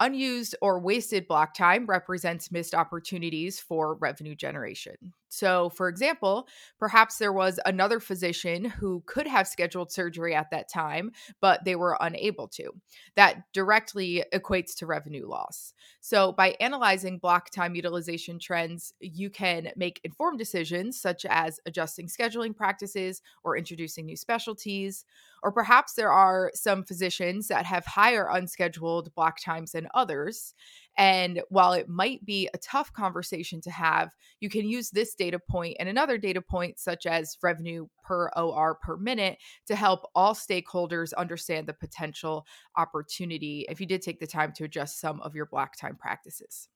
Unused 0.00 0.56
or 0.60 0.80
wasted 0.80 1.28
block 1.28 1.54
time 1.54 1.86
represents 1.86 2.50
missed 2.50 2.74
opportunities 2.74 3.60
for 3.60 3.94
revenue 3.94 4.34
generation. 4.34 4.96
So, 5.34 5.70
for 5.70 5.88
example, 5.88 6.48
perhaps 6.78 7.18
there 7.18 7.32
was 7.32 7.58
another 7.66 8.00
physician 8.00 8.64
who 8.64 9.02
could 9.06 9.26
have 9.26 9.48
scheduled 9.48 9.92
surgery 9.92 10.34
at 10.34 10.50
that 10.50 10.68
time, 10.70 11.10
but 11.40 11.64
they 11.64 11.76
were 11.76 11.96
unable 12.00 12.48
to. 12.48 12.70
That 13.16 13.42
directly 13.52 14.24
equates 14.32 14.76
to 14.76 14.86
revenue 14.86 15.28
loss. 15.28 15.72
So, 16.00 16.32
by 16.32 16.56
analyzing 16.60 17.18
block 17.18 17.50
time 17.50 17.74
utilization 17.74 18.38
trends, 18.38 18.92
you 19.00 19.30
can 19.30 19.70
make 19.76 20.00
informed 20.04 20.38
decisions 20.38 21.00
such 21.00 21.26
as 21.28 21.60
adjusting 21.66 22.08
scheduling 22.08 22.54
practices 22.54 23.22
or 23.42 23.56
introducing 23.56 24.06
new 24.06 24.16
specialties. 24.16 25.04
Or 25.42 25.52
perhaps 25.52 25.92
there 25.92 26.10
are 26.12 26.50
some 26.54 26.84
physicians 26.84 27.48
that 27.48 27.66
have 27.66 27.84
higher 27.84 28.28
unscheduled 28.30 29.14
block 29.14 29.40
times 29.40 29.72
than 29.72 29.88
others. 29.94 30.54
And 30.96 31.42
while 31.48 31.72
it 31.72 31.88
might 31.88 32.24
be 32.24 32.48
a 32.54 32.58
tough 32.58 32.92
conversation 32.92 33.60
to 33.62 33.70
have, 33.70 34.10
you 34.40 34.48
can 34.48 34.68
use 34.68 34.90
this 34.90 35.14
data 35.14 35.38
point 35.38 35.76
and 35.80 35.88
another 35.88 36.18
data 36.18 36.40
point, 36.40 36.78
such 36.78 37.06
as 37.06 37.36
revenue 37.42 37.86
per 38.04 38.28
OR 38.36 38.76
per 38.76 38.96
minute, 38.96 39.38
to 39.66 39.74
help 39.74 40.08
all 40.14 40.34
stakeholders 40.34 41.14
understand 41.14 41.66
the 41.66 41.74
potential 41.74 42.46
opportunity 42.76 43.66
if 43.68 43.80
you 43.80 43.86
did 43.86 44.02
take 44.02 44.20
the 44.20 44.26
time 44.26 44.52
to 44.52 44.64
adjust 44.64 45.00
some 45.00 45.20
of 45.20 45.34
your 45.34 45.46
block 45.46 45.76
time 45.76 45.96
practices. 45.96 46.68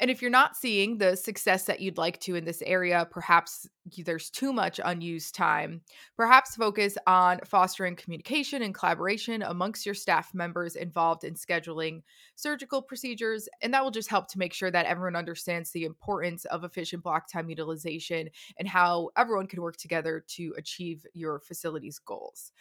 And 0.00 0.10
if 0.10 0.22
you're 0.22 0.30
not 0.30 0.56
seeing 0.56 0.96
the 0.96 1.14
success 1.14 1.64
that 1.64 1.80
you'd 1.80 1.98
like 1.98 2.18
to 2.20 2.34
in 2.34 2.44
this 2.46 2.62
area, 2.64 3.06
perhaps 3.10 3.68
there's 4.04 4.30
too 4.30 4.52
much 4.52 4.80
unused 4.82 5.34
time, 5.34 5.82
perhaps 6.16 6.56
focus 6.56 6.96
on 7.06 7.40
fostering 7.44 7.96
communication 7.96 8.62
and 8.62 8.74
collaboration 8.74 9.42
amongst 9.42 9.84
your 9.84 9.94
staff 9.94 10.32
members 10.32 10.74
involved 10.74 11.22
in 11.24 11.34
scheduling 11.34 12.00
surgical 12.34 12.80
procedures. 12.80 13.46
And 13.60 13.74
that 13.74 13.84
will 13.84 13.90
just 13.90 14.08
help 14.08 14.28
to 14.28 14.38
make 14.38 14.54
sure 14.54 14.70
that 14.70 14.86
everyone 14.86 15.16
understands 15.16 15.70
the 15.70 15.84
importance 15.84 16.46
of 16.46 16.64
efficient 16.64 17.02
block 17.02 17.30
time 17.30 17.50
utilization 17.50 18.30
and 18.58 18.66
how 18.66 19.10
everyone 19.18 19.48
can 19.48 19.60
work 19.60 19.76
together 19.76 20.24
to 20.28 20.54
achieve 20.56 21.06
your 21.12 21.40
facility's 21.40 21.98
goals. 21.98 22.52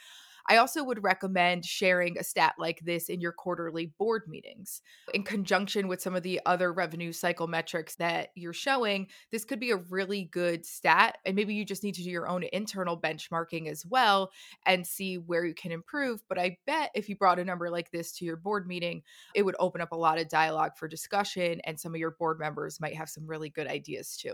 I 0.50 0.58
also 0.58 0.84
would 0.84 1.04
recommend 1.04 1.64
sharing 1.64 2.18
a 2.18 2.24
stat 2.24 2.56
like 2.58 2.80
this 2.82 3.08
in 3.08 3.22
your 3.22 3.32
quarterly 3.32 3.94
board 4.00 4.24
meetings. 4.28 4.82
In 5.14 5.24
conjunction 5.24 5.88
with 5.88 6.02
some 6.02 6.16
of 6.16 6.24
the 6.24 6.42
other 6.46 6.74
revenue 6.74 7.14
cycle 7.14 7.48
metrics 7.48 7.96
that 7.98 8.30
you're 8.36 8.52
showing, 8.52 9.08
this 9.32 9.46
could 9.46 9.60
be 9.60 9.70
a 9.70 9.78
really 9.78 10.26
good 10.26 10.66
stat. 10.66 11.20
And 11.24 11.36
maybe 11.36 11.54
you 11.54 11.66
just 11.66 11.84
need 11.84 11.96
to 11.96 12.04
do 12.04 12.10
your 12.10 12.28
own 12.28 12.44
internal 12.52 13.00
benchmarking 13.00 13.68
as 13.68 13.86
well 13.86 14.32
and 14.66 14.88
see 14.88 15.20
where 15.20 15.46
you 15.46 15.54
can 15.54 15.72
improve. 15.72 16.24
But 16.28 16.40
I 16.40 16.58
bet 16.66 16.90
if 16.96 17.10
you 17.10 17.16
brought 17.16 17.40
a 17.40 17.46
number 17.46 17.70
like 17.70 17.92
this 17.92 18.12
to 18.14 18.26
your 18.26 18.38
board 18.38 18.68
meeting, 18.68 19.04
it 19.36 19.44
would 19.44 19.56
open 19.60 19.82
up 19.82 19.92
a 19.92 19.98
lot 19.98 20.20
of 20.20 20.30
dialogue 20.30 20.72
for 20.78 20.88
discussion, 20.88 21.62
and 21.64 21.80
some 21.80 21.94
of 21.94 22.00
your 22.00 22.12
board 22.12 22.40
members 22.40 22.80
might 22.80 22.96
have 22.96 23.10
some 23.10 23.28
really 23.28 23.50
good 23.50 23.68
ideas 23.68 24.18
too. 24.18 24.34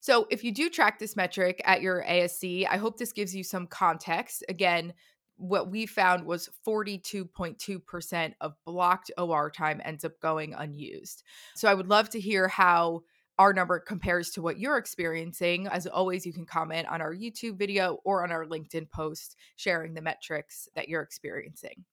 So, 0.00 0.26
if 0.30 0.44
you 0.44 0.52
do 0.52 0.70
track 0.70 0.98
this 0.98 1.16
metric 1.16 1.60
at 1.64 1.82
your 1.82 2.04
ASC, 2.04 2.66
I 2.68 2.76
hope 2.76 2.98
this 2.98 3.12
gives 3.12 3.34
you 3.34 3.42
some 3.42 3.66
context. 3.66 4.44
Again, 4.48 4.94
what 5.36 5.70
we 5.70 5.86
found 5.86 6.24
was 6.24 6.48
42.2% 6.66 8.32
of 8.40 8.54
blocked 8.64 9.10
OR 9.16 9.50
time 9.50 9.80
ends 9.84 10.04
up 10.04 10.18
going 10.20 10.54
unused. 10.54 11.22
So, 11.54 11.68
I 11.68 11.74
would 11.74 11.88
love 11.88 12.10
to 12.10 12.20
hear 12.20 12.48
how 12.48 13.02
our 13.38 13.52
number 13.52 13.78
compares 13.78 14.30
to 14.30 14.42
what 14.42 14.58
you're 14.58 14.78
experiencing. 14.78 15.68
As 15.68 15.86
always, 15.86 16.26
you 16.26 16.32
can 16.32 16.44
comment 16.44 16.88
on 16.88 17.00
our 17.00 17.14
YouTube 17.14 17.56
video 17.56 17.98
or 18.04 18.24
on 18.24 18.32
our 18.32 18.44
LinkedIn 18.44 18.90
post 18.90 19.36
sharing 19.56 19.94
the 19.94 20.02
metrics 20.02 20.68
that 20.74 20.88
you're 20.88 21.02
experiencing. 21.02 21.84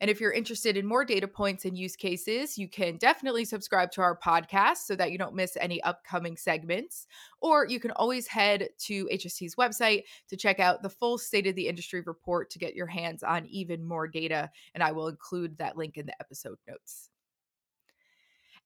And 0.00 0.10
if 0.10 0.20
you're 0.20 0.32
interested 0.32 0.76
in 0.76 0.86
more 0.86 1.04
data 1.04 1.28
points 1.28 1.64
and 1.64 1.76
use 1.76 1.96
cases, 1.96 2.58
you 2.58 2.68
can 2.68 2.96
definitely 2.96 3.44
subscribe 3.44 3.90
to 3.92 4.02
our 4.02 4.18
podcast 4.18 4.78
so 4.86 4.96
that 4.96 5.12
you 5.12 5.18
don't 5.18 5.34
miss 5.34 5.56
any 5.60 5.82
upcoming 5.82 6.36
segments. 6.36 7.06
Or 7.40 7.66
you 7.66 7.80
can 7.80 7.90
always 7.92 8.26
head 8.26 8.68
to 8.80 9.06
HST's 9.06 9.56
website 9.56 10.02
to 10.28 10.36
check 10.36 10.60
out 10.60 10.82
the 10.82 10.90
full 10.90 11.18
state 11.18 11.46
of 11.46 11.54
the 11.54 11.68
industry 11.68 12.02
report 12.04 12.50
to 12.50 12.58
get 12.58 12.74
your 12.74 12.86
hands 12.86 13.22
on 13.22 13.46
even 13.46 13.84
more 13.84 14.08
data. 14.08 14.50
And 14.74 14.82
I 14.82 14.92
will 14.92 15.08
include 15.08 15.58
that 15.58 15.76
link 15.76 15.96
in 15.96 16.06
the 16.06 16.20
episode 16.20 16.58
notes. 16.66 17.10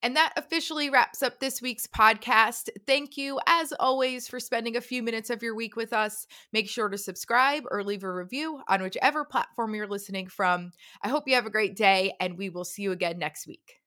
And 0.03 0.15
that 0.17 0.33
officially 0.37 0.91
wraps 0.91 1.23
up 1.23 1.41
this 1.41 1.61
week's 1.61 1.87
podcast. 1.87 2.69
Thank 2.87 3.17
you, 3.17 3.41
as 3.47 3.73
always, 3.81 4.29
for 4.29 4.39
spending 4.39 4.77
a 4.77 4.81
few 4.81 5.03
minutes 5.03 5.29
of 5.29 5.43
your 5.43 5.57
week 5.57 5.75
with 5.75 5.93
us. 5.93 6.27
Make 6.53 6.69
sure 6.69 6.89
to 6.89 6.99
subscribe 6.99 7.65
or 7.71 7.83
leave 7.83 8.05
a 8.05 8.13
review 8.13 8.61
on 8.69 8.83
whichever 8.83 9.25
platform 9.25 9.75
you're 9.75 9.89
listening 9.89 10.29
from. 10.29 10.71
I 11.03 11.09
hope 11.09 11.25
you 11.27 11.35
have 11.35 11.47
a 11.47 11.51
great 11.51 11.77
day, 11.77 12.13
and 12.21 12.39
we 12.39 12.49
will 12.49 12.65
see 12.65 12.83
you 12.83 12.93
again 12.93 13.19
next 13.19 13.47
week. 13.47 13.81